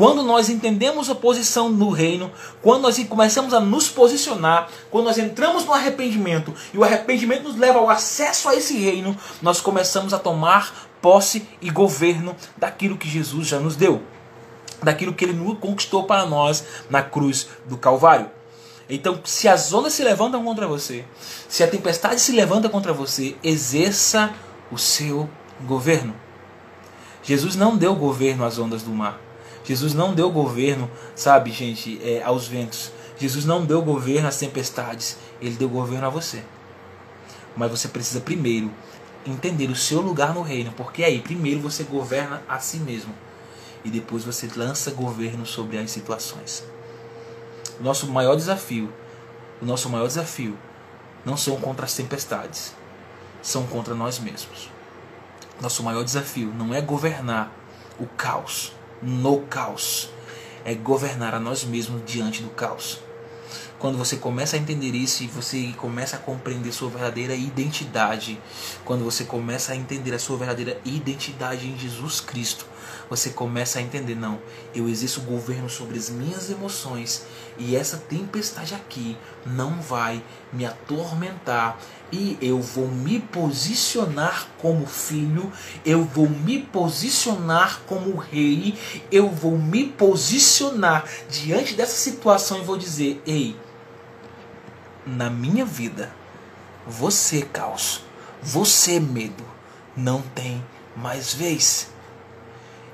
Quando 0.00 0.22
nós 0.22 0.48
entendemos 0.48 1.10
a 1.10 1.14
posição 1.14 1.68
no 1.68 1.90
reino, 1.90 2.32
quando 2.62 2.84
nós 2.84 2.98
começamos 3.04 3.52
a 3.52 3.60
nos 3.60 3.90
posicionar, 3.90 4.70
quando 4.90 5.04
nós 5.04 5.18
entramos 5.18 5.66
no 5.66 5.74
arrependimento 5.74 6.54
e 6.72 6.78
o 6.78 6.82
arrependimento 6.82 7.42
nos 7.42 7.56
leva 7.58 7.80
ao 7.80 7.90
acesso 7.90 8.48
a 8.48 8.56
esse 8.56 8.78
reino, 8.78 9.14
nós 9.42 9.60
começamos 9.60 10.14
a 10.14 10.18
tomar 10.18 10.88
posse 11.02 11.46
e 11.60 11.68
governo 11.68 12.34
daquilo 12.56 12.96
que 12.96 13.06
Jesus 13.06 13.46
já 13.46 13.60
nos 13.60 13.76
deu, 13.76 14.00
daquilo 14.82 15.12
que 15.12 15.22
ele 15.22 15.38
conquistou 15.60 16.04
para 16.04 16.24
nós 16.24 16.64
na 16.88 17.02
cruz 17.02 17.48
do 17.66 17.76
Calvário. 17.76 18.30
Então, 18.88 19.20
se 19.22 19.48
as 19.48 19.70
ondas 19.70 19.92
se 19.92 20.02
levantam 20.02 20.42
contra 20.42 20.66
você, 20.66 21.04
se 21.46 21.62
a 21.62 21.68
tempestade 21.68 22.22
se 22.22 22.32
levanta 22.32 22.70
contra 22.70 22.94
você, 22.94 23.36
exerça 23.44 24.32
o 24.72 24.78
seu 24.78 25.28
governo. 25.66 26.14
Jesus 27.22 27.54
não 27.54 27.76
deu 27.76 27.94
governo 27.94 28.46
às 28.46 28.58
ondas 28.58 28.82
do 28.82 28.92
mar. 28.92 29.28
Jesus 29.70 29.94
não 29.94 30.12
deu 30.12 30.32
governo, 30.32 30.90
sabe, 31.14 31.52
gente, 31.52 32.00
é, 32.02 32.24
aos 32.24 32.48
ventos. 32.48 32.90
Jesus 33.16 33.44
não 33.44 33.64
deu 33.64 33.80
governo 33.80 34.26
às 34.26 34.36
tempestades. 34.36 35.16
Ele 35.40 35.54
deu 35.54 35.68
governo 35.68 36.08
a 36.08 36.10
você. 36.10 36.42
Mas 37.56 37.70
você 37.70 37.86
precisa 37.86 38.20
primeiro 38.20 38.68
entender 39.24 39.70
o 39.70 39.76
seu 39.76 40.00
lugar 40.00 40.34
no 40.34 40.42
reino, 40.42 40.72
porque 40.72 41.04
aí 41.04 41.20
primeiro 41.20 41.60
você 41.60 41.84
governa 41.84 42.42
a 42.48 42.58
si 42.58 42.78
mesmo. 42.78 43.14
e 43.84 43.90
depois 43.90 44.24
você 44.24 44.50
lança 44.56 44.90
governo 44.90 45.46
sobre 45.46 45.78
as 45.78 45.88
situações. 45.92 46.64
O 47.78 47.84
nosso 47.84 48.08
maior 48.08 48.34
desafio, 48.34 48.92
o 49.62 49.64
nosso 49.64 49.88
maior 49.88 50.08
desafio 50.08 50.58
não 51.24 51.36
são 51.36 51.60
contra 51.60 51.86
as 51.86 51.94
tempestades, 51.94 52.74
são 53.40 53.68
contra 53.68 53.94
nós 53.94 54.18
mesmos. 54.18 54.68
Nosso 55.60 55.84
maior 55.84 56.02
desafio 56.02 56.52
não 56.52 56.74
é 56.74 56.80
governar 56.80 57.52
o 58.00 58.06
caos, 58.06 58.74
no 59.02 59.40
caos, 59.42 60.10
é 60.64 60.74
governar 60.74 61.34
a 61.34 61.40
nós 61.40 61.64
mesmos 61.64 62.02
diante 62.04 62.42
do 62.42 62.50
caos. 62.50 63.00
Quando 63.78 63.96
você 63.96 64.18
começa 64.18 64.56
a 64.56 64.58
entender 64.58 64.94
isso 64.94 65.22
e 65.22 65.26
você 65.26 65.72
começa 65.78 66.16
a 66.16 66.18
compreender 66.18 66.70
sua 66.70 66.90
verdadeira 66.90 67.34
identidade, 67.34 68.38
quando 68.84 69.04
você 69.04 69.24
começa 69.24 69.72
a 69.72 69.76
entender 69.76 70.12
a 70.12 70.18
sua 70.18 70.36
verdadeira 70.36 70.78
identidade 70.84 71.66
em 71.66 71.78
Jesus 71.78 72.20
Cristo, 72.20 72.66
você 73.08 73.30
começa 73.30 73.78
a 73.78 73.82
entender: 73.82 74.14
não, 74.14 74.38
eu 74.74 74.86
exerço 74.86 75.22
governo 75.22 75.70
sobre 75.70 75.96
as 75.96 76.10
minhas 76.10 76.50
emoções 76.50 77.24
e 77.58 77.74
essa 77.74 77.96
tempestade 77.96 78.74
aqui 78.74 79.16
não 79.46 79.80
vai 79.80 80.22
me 80.52 80.66
atormentar 80.66 81.78
e 82.12 82.36
eu 82.40 82.60
vou 82.60 82.88
me 82.88 83.20
posicionar 83.20 84.48
como 84.58 84.86
filho, 84.86 85.52
eu 85.84 86.04
vou 86.04 86.28
me 86.28 86.58
posicionar 86.58 87.80
como 87.86 88.16
rei, 88.16 88.76
eu 89.10 89.28
vou 89.28 89.56
me 89.56 89.86
posicionar 89.86 91.04
diante 91.28 91.74
dessa 91.74 91.96
situação 91.96 92.58
e 92.58 92.64
vou 92.64 92.76
dizer: 92.76 93.22
ei 93.26 93.56
na 95.06 95.30
minha 95.30 95.64
vida, 95.64 96.12
você, 96.86 97.42
caos, 97.42 98.02
você, 98.42 99.00
medo, 99.00 99.44
não 99.96 100.22
tem 100.22 100.64
mais 100.96 101.34
vez. 101.34 101.88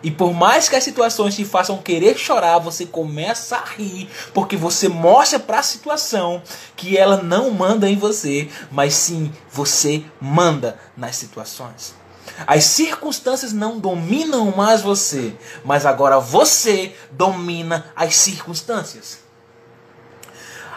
E 0.02 0.10
por 0.10 0.32
mais 0.32 0.68
que 0.68 0.76
as 0.76 0.84
situações 0.84 1.34
te 1.34 1.44
façam 1.44 1.78
querer 1.78 2.16
chorar, 2.16 2.58
você 2.58 2.84
começa 2.86 3.56
a 3.56 3.64
rir, 3.64 4.08
porque 4.34 4.56
você 4.56 4.88
mostra 4.88 5.38
para 5.38 5.58
a 5.58 5.62
situação 5.62 6.42
que 6.76 6.96
ela 6.96 7.22
não 7.22 7.50
manda 7.50 7.88
em 7.88 7.96
você, 7.96 8.48
mas 8.70 8.94
sim 8.94 9.32
você 9.50 10.04
manda 10.20 10.78
nas 10.96 11.16
situações. 11.16 11.94
As 12.46 12.64
circunstâncias 12.64 13.52
não 13.52 13.78
dominam 13.78 14.52
mais 14.54 14.82
você, 14.82 15.34
mas 15.64 15.86
agora 15.86 16.18
você 16.18 16.94
domina 17.10 17.86
as 17.94 18.14
circunstâncias. 18.14 19.20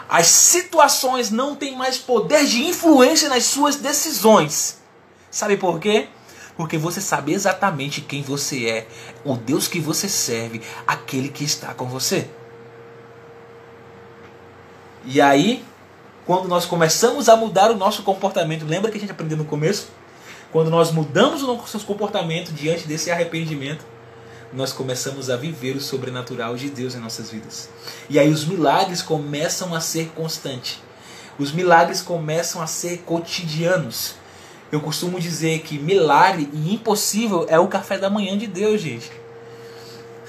As 0.08 0.26
situações 0.26 1.30
não 1.30 1.54
têm 1.54 1.76
mais 1.76 1.98
poder 1.98 2.44
de 2.44 2.64
influência 2.64 3.28
nas 3.28 3.44
suas 3.44 3.76
decisões. 3.76 4.78
Sabe 5.30 5.56
por 5.56 5.78
quê? 5.78 6.08
Porque 6.60 6.76
você 6.76 7.00
sabe 7.00 7.32
exatamente 7.32 8.02
quem 8.02 8.20
você 8.20 8.66
é, 8.68 8.86
o 9.24 9.34
Deus 9.34 9.66
que 9.66 9.80
você 9.80 10.10
serve, 10.10 10.60
aquele 10.86 11.30
que 11.30 11.42
está 11.42 11.72
com 11.72 11.86
você. 11.86 12.28
E 15.06 15.22
aí, 15.22 15.64
quando 16.26 16.48
nós 16.48 16.66
começamos 16.66 17.30
a 17.30 17.36
mudar 17.36 17.70
o 17.70 17.76
nosso 17.78 18.02
comportamento, 18.02 18.66
lembra 18.66 18.90
que 18.90 18.98
a 18.98 19.00
gente 19.00 19.10
aprendeu 19.10 19.38
no 19.38 19.46
começo? 19.46 19.88
Quando 20.52 20.68
nós 20.68 20.92
mudamos 20.92 21.42
o 21.42 21.46
nosso 21.46 21.80
comportamento 21.86 22.52
diante 22.52 22.86
desse 22.86 23.10
arrependimento, 23.10 23.82
nós 24.52 24.70
começamos 24.70 25.30
a 25.30 25.38
viver 25.38 25.74
o 25.76 25.80
sobrenatural 25.80 26.56
de 26.56 26.68
Deus 26.68 26.94
em 26.94 26.98
nossas 26.98 27.30
vidas. 27.30 27.70
E 28.10 28.18
aí 28.18 28.28
os 28.28 28.44
milagres 28.44 29.00
começam 29.00 29.74
a 29.74 29.80
ser 29.80 30.10
constantes. 30.10 30.78
Os 31.38 31.52
milagres 31.52 32.02
começam 32.02 32.60
a 32.60 32.66
ser 32.66 32.98
cotidianos. 32.98 34.19
Eu 34.72 34.80
costumo 34.80 35.18
dizer 35.18 35.60
que 35.60 35.78
milagre 35.78 36.48
e 36.52 36.74
impossível 36.74 37.44
é 37.48 37.58
o 37.58 37.66
café 37.66 37.98
da 37.98 38.08
manhã 38.08 38.38
de 38.38 38.46
Deus, 38.46 38.80
gente. 38.80 39.10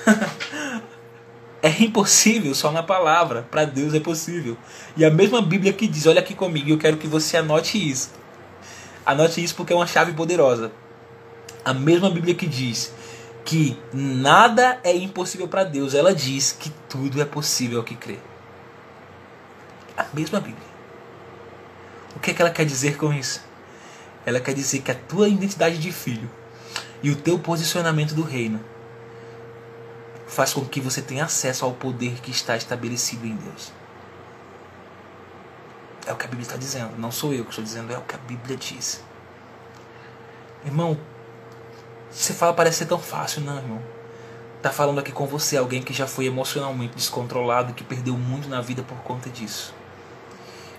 é 1.62 1.69
impossível 1.84 2.56
só 2.56 2.71
na 2.71 2.82
palavra, 2.82 3.47
para 3.51 3.65
Deus 3.65 3.93
é 3.93 3.99
possível. 3.99 4.58
E 4.97 5.06
a 5.06 5.12
mesma 5.12 5.41
Bíblia 5.41 5.71
que 5.71 5.88
diz, 5.88 6.08
olha 6.08 6.19
aqui 6.19 6.34
comigo, 6.34 6.69
eu 6.69 6.77
quero 6.77 6.97
que 6.97 7.08
você 7.08 7.38
anote 7.38 7.77
isso. 7.77 8.10
Anote 9.06 9.43
isso 9.43 9.56
porque 9.56 9.73
é 9.73 9.75
uma 9.75 9.86
chave 9.86 10.13
poderosa. 10.13 10.71
A 11.63 11.73
mesma 11.73 12.10
Bíblia 12.10 12.34
que 12.34 12.47
diz 12.47 12.91
que 13.45 13.77
nada 13.93 14.80
é 14.84 14.95
impossível 14.95 15.47
para 15.47 15.63
Deus, 15.63 15.93
ela 15.93 16.13
diz 16.13 16.51
que 16.51 16.71
tudo 16.89 17.21
é 17.21 17.25
possível 17.25 17.80
ao 17.80 17.84
que 17.84 17.95
crê. 17.95 18.17
A 19.95 20.06
mesma 20.13 20.39
Bíblia. 20.39 20.71
O 22.15 22.19
que, 22.19 22.32
é 22.32 22.34
que 22.34 22.41
ela 22.41 22.51
quer 22.51 22.65
dizer 22.65 22.97
com 22.97 23.13
isso? 23.13 23.50
Ela 24.25 24.39
quer 24.39 24.53
dizer 24.53 24.81
que 24.81 24.91
a 24.91 24.95
tua 24.95 25.27
identidade 25.27 25.77
de 25.77 25.91
filho 25.91 26.29
e 27.01 27.10
o 27.10 27.15
teu 27.15 27.39
posicionamento 27.39 28.13
do 28.13 28.21
reino 28.21 28.60
faz 30.27 30.53
com 30.53 30.63
que 30.63 30.79
você 30.79 31.01
tenha 31.01 31.25
acesso 31.25 31.65
ao 31.65 31.73
poder 31.73 32.21
que 32.21 32.31
está 32.31 32.55
estabelecido 32.55 33.25
em 33.25 33.36
Deus. 33.36 33.73
É 36.05 36.13
o 36.13 36.15
que 36.15 36.25
a 36.25 36.27
Bíblia 36.29 36.47
está 36.47 36.57
dizendo. 36.57 36.97
Não 36.97 37.12
sou 37.12 37.34
eu 37.34 37.43
que 37.43 37.49
estou 37.49 37.63
dizendo, 37.63 37.91
é 37.91 37.97
o 37.97 38.01
que 38.01 38.15
a 38.15 38.19
Bíblia 38.19 38.55
diz. 38.55 39.03
Irmão, 40.63 40.97
você 42.10 42.34
fala, 42.34 42.53
parece 42.53 42.79
ser 42.79 42.86
tão 42.86 42.99
fácil, 42.99 43.41
não, 43.41 43.57
irmão. 43.57 43.81
Tá 44.62 44.69
falando 44.69 44.99
aqui 44.99 45.12
com 45.12 45.25
você 45.25 45.57
alguém 45.57 45.81
que 45.81 45.91
já 45.91 46.05
foi 46.05 46.25
emocionalmente 46.25 46.95
descontrolado, 46.95 47.73
que 47.73 47.84
perdeu 47.84 48.15
muito 48.15 48.47
na 48.47 48.62
vida 48.62 48.84
por 48.84 48.97
conta 48.99 49.29
disso. 49.29 49.73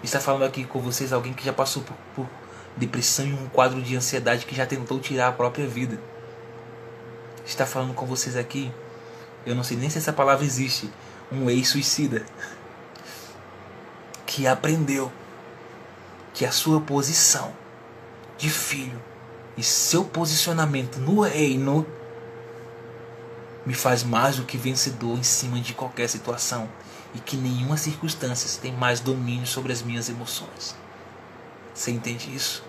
Está 0.02 0.20
falando 0.20 0.44
aqui 0.44 0.64
com 0.64 0.80
vocês 0.80 1.12
alguém 1.12 1.32
que 1.32 1.44
já 1.44 1.52
passou 1.52 1.82
por, 1.82 1.96
por 2.14 2.28
depressão 2.76 3.26
e 3.26 3.32
um 3.32 3.48
quadro 3.48 3.80
de 3.82 3.96
ansiedade 3.96 4.46
que 4.46 4.54
já 4.54 4.66
tentou 4.66 4.98
tirar 5.00 5.28
a 5.28 5.32
própria 5.32 5.66
vida. 5.66 5.98
Está 7.44 7.66
falando 7.66 7.94
com 7.94 8.06
vocês 8.06 8.36
aqui, 8.36 8.72
eu 9.44 9.54
não 9.54 9.64
sei 9.64 9.76
nem 9.76 9.90
se 9.90 9.98
essa 9.98 10.12
palavra 10.12 10.44
existe, 10.44 10.90
um 11.30 11.50
ex-suicida 11.50 12.24
que 14.26 14.46
aprendeu 14.46 15.10
que 16.32 16.44
a 16.46 16.52
sua 16.52 16.80
posição 16.80 17.52
de 18.38 18.48
filho 18.48 19.00
e 19.56 19.62
seu 19.62 20.04
posicionamento 20.04 20.98
no 20.98 21.20
reino 21.20 21.86
me 23.66 23.74
faz 23.74 24.02
mais 24.02 24.36
do 24.36 24.44
que 24.44 24.56
vencedor 24.56 25.18
em 25.18 25.22
cima 25.22 25.60
de 25.60 25.74
qualquer 25.74 26.08
situação 26.08 26.68
e 27.14 27.18
que 27.18 27.36
nenhuma 27.36 27.76
circunstância 27.76 28.60
tem 28.60 28.72
mais 28.72 29.00
domínio 29.00 29.46
sobre 29.46 29.72
as 29.72 29.82
minhas 29.82 30.08
emoções. 30.08 30.74
Você 31.74 31.90
entende 31.90 32.34
isso? 32.34 32.64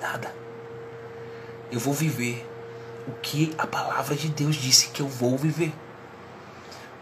Nada. 0.00 0.34
Eu 1.70 1.80
vou 1.80 1.94
viver 1.94 2.46
o 3.08 3.12
que 3.12 3.54
a 3.58 3.66
palavra 3.66 4.14
de 4.14 4.28
Deus 4.28 4.56
disse 4.56 4.88
que 4.88 5.00
eu 5.00 5.08
vou 5.08 5.36
viver. 5.36 5.72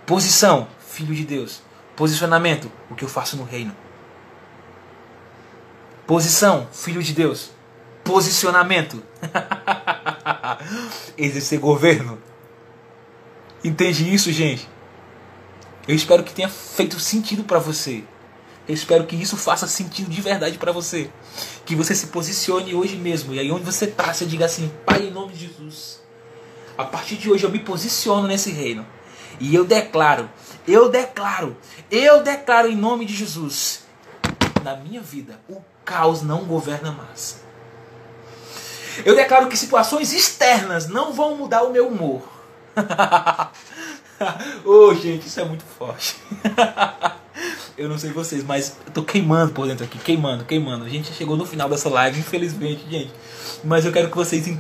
Posição, 0.07 0.69
filho 0.87 1.15
de 1.15 1.25
Deus. 1.25 1.63
Posicionamento, 1.97 2.71
o 2.91 2.95
que 2.95 3.05
eu 3.05 3.09
faço 3.09 3.37
no 3.37 3.45
reino. 3.45 3.75
Posição, 6.07 6.69
filho 6.73 7.03
de 7.03 7.13
Deus 7.13 7.55
posicionamento. 8.05 9.03
Exercer 11.17 11.59
governo. 11.59 12.23
Entende 13.65 14.15
isso, 14.15 14.31
gente? 14.31 14.69
Eu 15.89 15.97
espero 15.97 16.23
que 16.23 16.35
tenha 16.35 16.49
feito 16.49 17.01
sentido 17.01 17.43
para 17.45 17.59
você. 17.59 18.05
Eu 18.67 18.75
espero 18.75 19.07
que 19.07 19.15
isso 19.15 19.37
faça 19.37 19.67
sentido 19.67 20.11
de 20.11 20.21
verdade 20.21 20.57
para 20.59 20.73
você. 20.73 21.11
Que 21.67 21.77
você 21.77 21.95
se 21.95 22.07
posicione 22.07 22.75
hoje 22.75 22.97
mesmo. 22.97 23.35
E 23.35 23.39
aí 23.39 23.51
onde 23.51 23.65
você 23.65 23.85
está, 23.85 24.13
você 24.13 24.25
diga 24.25 24.47
assim, 24.47 24.73
Pai, 24.87 25.03
em 25.03 25.11
nome 25.11 25.35
de 25.35 25.47
Jesus. 25.47 26.01
A 26.77 26.85
partir 26.85 27.17
de 27.17 27.31
hoje 27.31 27.45
eu 27.45 27.51
me 27.51 27.59
posiciono 27.59 28.27
nesse 28.27 28.51
reino. 28.51 28.87
E 29.39 29.55
eu 29.55 29.65
declaro, 29.65 30.31
eu 30.67 30.89
declaro, 30.89 31.57
eu 31.91 32.23
declaro 32.23 32.69
em 32.69 32.77
nome 32.77 33.05
de 33.05 33.15
Jesus. 33.15 33.83
Na 34.63 34.77
minha 34.77 35.01
vida, 35.01 35.41
o 35.49 35.61
caos 35.85 36.23
não 36.23 36.45
governa 36.45 36.93
mais. 36.93 37.43
Eu 39.05 39.15
declaro 39.15 39.49
que 39.49 39.57
situações 39.57 40.13
externas 40.13 40.89
não 40.89 41.13
vão 41.13 41.37
mudar 41.37 41.65
o 41.65 41.73
meu 41.73 41.89
humor. 41.89 42.23
Ô, 44.65 44.89
oh, 44.89 44.95
gente, 44.95 45.27
isso 45.27 45.41
é 45.41 45.45
muito 45.45 45.65
forte. 45.65 46.17
eu 47.77 47.89
não 47.89 47.99
sei 47.99 48.11
vocês, 48.13 48.45
mas 48.45 48.77
eu 48.87 48.93
tô 48.93 49.03
queimando 49.03 49.53
por 49.53 49.67
dentro 49.67 49.85
aqui, 49.85 49.99
queimando, 49.99 50.45
queimando. 50.45 50.85
A 50.85 50.89
gente 50.89 51.13
chegou 51.13 51.37
no 51.37 51.45
final 51.45 51.69
dessa 51.69 51.89
live, 51.89 52.19
infelizmente, 52.19 52.89
gente. 52.89 53.13
Mas 53.63 53.85
eu 53.85 53.93
quero 53.93 54.11
que 54.11 54.17
vocês 54.17 54.47
entendam 54.47 54.59